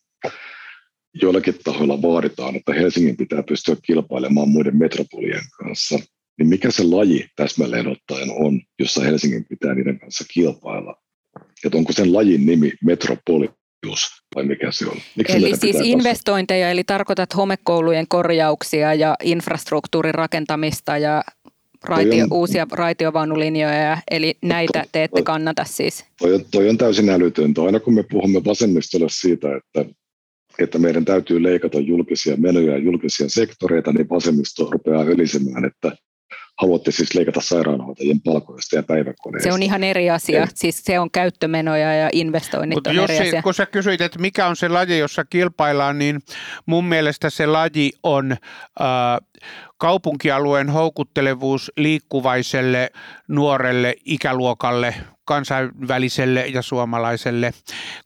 joillakin 1.22 1.54
tahoilla 1.64 2.02
vaaditaan, 2.02 2.56
että 2.56 2.72
Helsingin 2.72 3.16
pitää 3.16 3.42
pystyä 3.42 3.76
kilpailemaan 3.82 4.48
muiden 4.48 4.76
metropolien 4.78 5.44
kanssa, 5.58 5.98
niin 6.38 6.48
mikä 6.48 6.70
se 6.70 6.84
laji 6.84 7.28
täsmälleen 7.36 7.88
ottaen 7.88 8.30
on, 8.30 8.60
jossa 8.78 9.02
Helsingin 9.02 9.44
pitää 9.48 9.74
niiden 9.74 9.98
kanssa 9.98 10.24
kilpailla? 10.34 10.94
Että 11.64 11.78
onko 11.78 11.92
sen 11.92 12.12
lajin 12.12 12.46
nimi 12.46 12.72
metropoli 12.84 13.50
vai 14.34 14.44
mikä 14.44 14.70
se 14.70 14.86
on? 14.86 14.96
Miksi 15.16 15.36
eli 15.36 15.56
siis 15.56 15.76
investointeja, 15.82 16.70
eli 16.70 16.84
tarkoitat 16.84 17.36
homekoulujen 17.36 18.08
korjauksia 18.08 18.94
ja 18.94 19.14
infrastruktuurin 19.22 20.14
rakentamista 20.14 20.98
ja 20.98 21.22
raitio, 21.88 22.24
on, 22.24 22.32
uusia 22.32 22.66
raitiovaunulinjoja, 22.72 23.98
eli 24.10 24.34
näitä 24.42 24.84
te 24.92 25.04
ette 25.04 25.22
kannata 25.22 25.64
siis? 25.64 26.04
Toi 26.18 26.34
on, 26.34 26.44
toi 26.50 26.68
on 26.68 26.78
täysin 26.78 27.10
älytöntä. 27.10 27.62
Aina 27.62 27.80
kun 27.80 27.94
me 27.94 28.02
puhumme 28.10 28.44
vasemmistolle 28.44 29.06
siitä, 29.10 29.48
että, 29.56 29.92
että 30.58 30.78
meidän 30.78 31.04
täytyy 31.04 31.42
leikata 31.42 31.80
julkisia 31.80 32.36
menoja 32.36 32.72
ja 32.72 32.78
julkisia 32.78 33.28
sektoreita, 33.28 33.92
niin 33.92 34.08
vasemmisto 34.08 34.70
rupeaa 34.70 35.04
hölisemään, 35.04 35.64
että 35.64 35.92
haluatte 36.60 36.90
siis 36.90 37.14
leikata 37.14 37.40
sairaanhoitajien 37.40 38.20
palkoista 38.20 38.76
ja 38.76 38.82
päiväkodeista. 38.82 39.48
Se 39.48 39.52
on 39.52 39.62
ihan 39.62 39.84
eri 39.84 40.10
asia. 40.10 40.40
Ei. 40.40 40.46
Siis 40.54 40.84
se 40.84 40.98
on 40.98 41.10
käyttömenoja 41.10 41.94
ja 41.94 42.10
investoinnit 42.12 42.76
Mutta 42.76 42.90
on 42.90 42.96
jos 42.96 43.10
eri 43.10 43.28
asia. 43.28 43.42
Kun 43.42 43.54
sä 43.54 43.66
kysyit, 43.66 44.00
että 44.00 44.18
mikä 44.18 44.46
on 44.46 44.56
se 44.56 44.68
laji, 44.68 44.98
jossa 44.98 45.24
kilpaillaan, 45.24 45.98
niin 45.98 46.20
mun 46.66 46.84
mielestä 46.84 47.30
se 47.30 47.46
laji 47.46 47.92
on 48.02 48.32
äh, 48.32 48.38
kaupunkialueen 49.78 50.70
houkuttelevuus 50.70 51.72
liikkuvaiselle 51.76 52.90
nuorelle 53.28 53.94
ikäluokalle, 54.04 54.94
kansainväliselle 55.24 56.46
ja 56.46 56.62
suomalaiselle, 56.62 57.52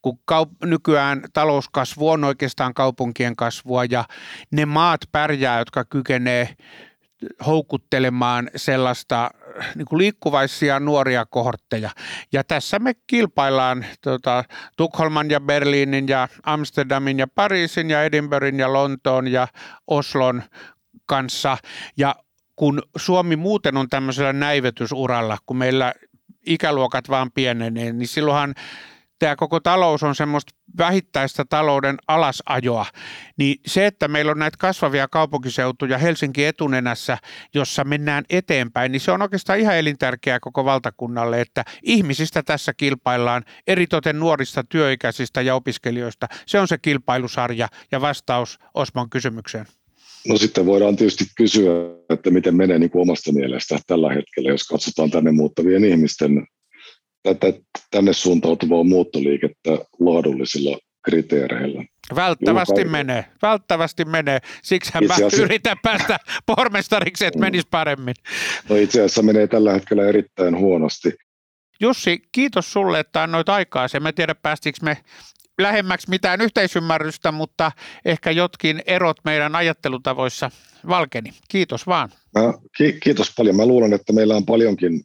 kun 0.03 0.19
kaup- 0.33 0.67
nykyään 0.67 1.23
talouskasvu 1.33 2.09
on 2.11 2.25
oikeastaan 2.25 2.75
kaupunkien 2.75 3.37
kasvua 3.37 3.85
ja 3.85 4.05
ne 4.51 4.67
maat 4.67 5.01
pärjää, 5.13 5.59
jotka 5.59 5.85
kykenee 5.85 6.57
houkuttelemaan 7.47 8.51
sellaista 8.57 9.31
niin 9.75 9.87
kuin 9.87 9.99
liikkuvaisia 9.99 10.81
nuoria 10.81 11.27
kohortteja. 11.27 11.91
Ja 12.33 12.45
tässä 12.45 12.79
me 12.79 12.95
kilpaillaan 13.07 13.85
tota, 14.03 14.45
Tukholman 14.77 15.31
ja 15.31 15.41
Berliinin 15.41 16.09
ja 16.09 16.29
Amsterdamin 16.43 17.19
ja 17.19 17.27
Pariisin 17.35 17.91
ja 17.91 18.03
Edinburghin 18.03 18.59
ja 18.59 18.73
Lontoon 18.73 19.29
ja 19.29 19.49
Oslon 19.87 20.43
kanssa. 21.11 21.59
Ja 21.97 22.15
kun 22.57 22.83
Suomi 22.97 23.37
muuten 23.37 23.77
on 23.77 23.89
tämmöisellä 23.89 24.33
näivetysuralla, 24.33 25.39
kun 25.47 25.57
meillä 25.57 25.95
ikäluokat 26.47 27.09
vaan 27.09 27.31
pienenee, 27.33 27.93
niin 27.93 28.09
silloinhan 28.09 28.55
tämä 29.19 29.37
koko 29.37 29.61
talous 29.61 30.03
on 30.03 30.15
semmoista 30.15 30.55
vähittäistä 30.79 31.45
talouden 31.45 31.97
alasajoa, 32.09 32.87
niin 33.37 33.57
se, 33.67 33.87
että 33.87 34.09
meillä 34.09 34.33
on 34.33 34.39
näitä 34.39 34.57
kasvavia 34.59 35.09
kaupunkiseutuja 35.09 35.99
Helsinki 35.99 36.45
etunenässä, 36.45 37.19
jossa 37.55 37.85
mennään 37.85 38.25
eteenpäin, 38.31 38.93
niin 38.93 39.01
se 39.01 39.13
on 39.13 39.23
oikeastaan 39.23 39.59
ihan 39.59 39.77
elintärkeää 39.77 40.41
koko 40.41 40.65
valtakunnalle, 40.65 41.41
että 41.41 41.65
ihmisistä 41.83 42.43
tässä 42.43 42.75
kilpaillaan, 42.75 43.45
eritoten 43.67 44.19
nuorista 44.19 44.65
työikäisistä 44.65 45.41
ja 45.43 45.55
opiskelijoista. 45.55 46.29
Se 46.47 46.61
on 46.61 46.69
se 46.69 46.79
kilpailusarja 46.79 47.69
ja 47.93 48.01
vastaus 48.01 48.59
Osmon 48.75 49.11
kysymykseen. 49.11 49.67
No 50.29 50.39
sitten 50.39 50.67
voidaan 50.67 50.97
tietysti 50.97 51.25
kysyä, 51.37 51.73
että 52.11 52.31
miten 52.31 52.57
menee 52.57 52.79
niin 52.79 52.91
kuin 52.91 53.03
omasta 53.03 53.33
mielestä 53.33 53.79
tällä 53.87 54.09
hetkellä, 54.09 54.51
jos 54.51 54.65
katsotaan 54.65 55.11
tänne 55.11 55.33
muuttavien 55.33 55.85
ihmisten 55.85 56.47
tätä, 57.23 57.53
tänne 57.91 58.13
suuntautuvaa 58.13 58.85
muuttoliikettä 58.85 59.71
laadullisilla 60.01 60.79
kriteereillä. 61.05 61.85
Välttävästi 62.15 62.81
Juuri 62.81 62.91
menee, 62.91 63.25
välttävästi 63.43 64.05
menee. 64.05 64.39
Siksi 64.63 64.93
mä 65.07 65.15
asiassa, 65.15 65.43
yritän 65.43 65.77
päästä 65.83 66.19
pormestariksi, 66.57 67.27
että 67.27 67.41
menisi 67.41 67.69
paremmin. 67.71 68.15
No 68.69 68.77
itse 68.77 68.99
asiassa 68.99 69.23
menee 69.23 69.47
tällä 69.47 69.73
hetkellä 69.73 70.05
erittäin 70.05 70.59
huonosti. 70.59 71.13
Jussi, 71.81 72.23
kiitos 72.33 72.73
sulle, 72.73 73.01
että 73.01 73.23
annoit 73.23 73.49
aikaa. 73.49 73.89
Se 73.89 74.01
mä 74.01 74.13
tiedä, 74.13 74.35
päästikö 74.35 74.79
me 74.83 74.97
lähemmäksi 75.63 76.11
mitään 76.11 76.41
yhteisymmärrystä, 76.41 77.33
mutta 77.33 77.73
ehkä 78.05 78.31
jotkin 78.31 78.83
erot 78.87 79.17
meidän 79.25 79.57
ajattelutavoissa 79.57 80.51
valkeni. 80.89 81.31
Kiitos 81.49 81.87
vaan. 81.87 82.09
Mä, 82.39 82.55
ki- 82.77 82.99
kiitos 83.03 83.33
paljon. 83.37 83.57
Mä 83.57 83.67
luulen, 83.67 83.93
että 83.93 84.13
meillä 84.13 84.37
on 84.37 84.47
paljonkin 84.47 85.01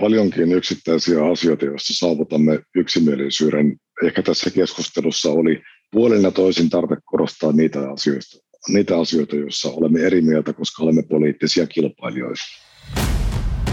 paljonkin 0.00 0.52
yksittäisiä 0.52 1.24
asioita, 1.24 1.64
joissa 1.64 1.94
saavutamme 1.94 2.60
yksimielisyyden. 2.74 3.76
Ehkä 4.04 4.22
tässä 4.22 4.50
keskustelussa 4.50 5.30
oli 5.30 5.62
puolin 5.90 6.22
ja 6.22 6.30
toisin 6.30 6.70
tarve 6.70 6.96
korostaa 7.04 7.52
niitä 7.52 7.90
asioita, 7.90 8.38
niitä 8.68 8.98
asioita, 9.00 9.36
joissa 9.36 9.70
olemme 9.70 10.00
eri 10.00 10.20
mieltä, 10.20 10.52
koska 10.52 10.82
olemme 10.82 11.02
poliittisia 11.02 11.66
kilpailijoita. 11.66 12.42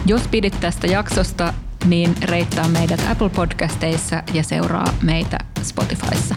Jos 0.06 0.28
pidit 0.28 0.60
tästä 0.62 0.88
jaksosta, 0.88 1.54
niin 1.86 2.16
reittaa 2.24 2.68
meidät 2.68 3.06
Apple 3.12 3.30
Podcasteissa 3.30 4.24
ja 4.34 4.44
seuraa 4.44 4.94
meitä 5.02 5.38
Spotifyssa. 5.62 6.36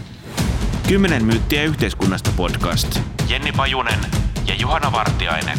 Kymmenen 0.87 1.25
myyttiä 1.25 1.63
yhteiskunnasta 1.63 2.31
podcast. 2.37 2.99
Jenni 3.29 3.51
Pajunen 3.51 3.99
ja 4.47 4.55
Juhana 4.55 4.91
Vartiainen. 4.91 5.57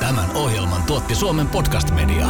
Tämän 0.00 0.30
ohjelman 0.34 0.82
tuotti 0.82 1.14
Suomen 1.14 1.48
Podcast 1.48 1.90
Media. 1.90 2.26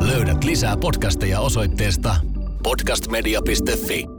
Löydät 0.00 0.44
lisää 0.44 0.76
podcasteja 0.76 1.40
osoitteesta 1.40 2.16
podcastmedia.fi. 2.62 4.13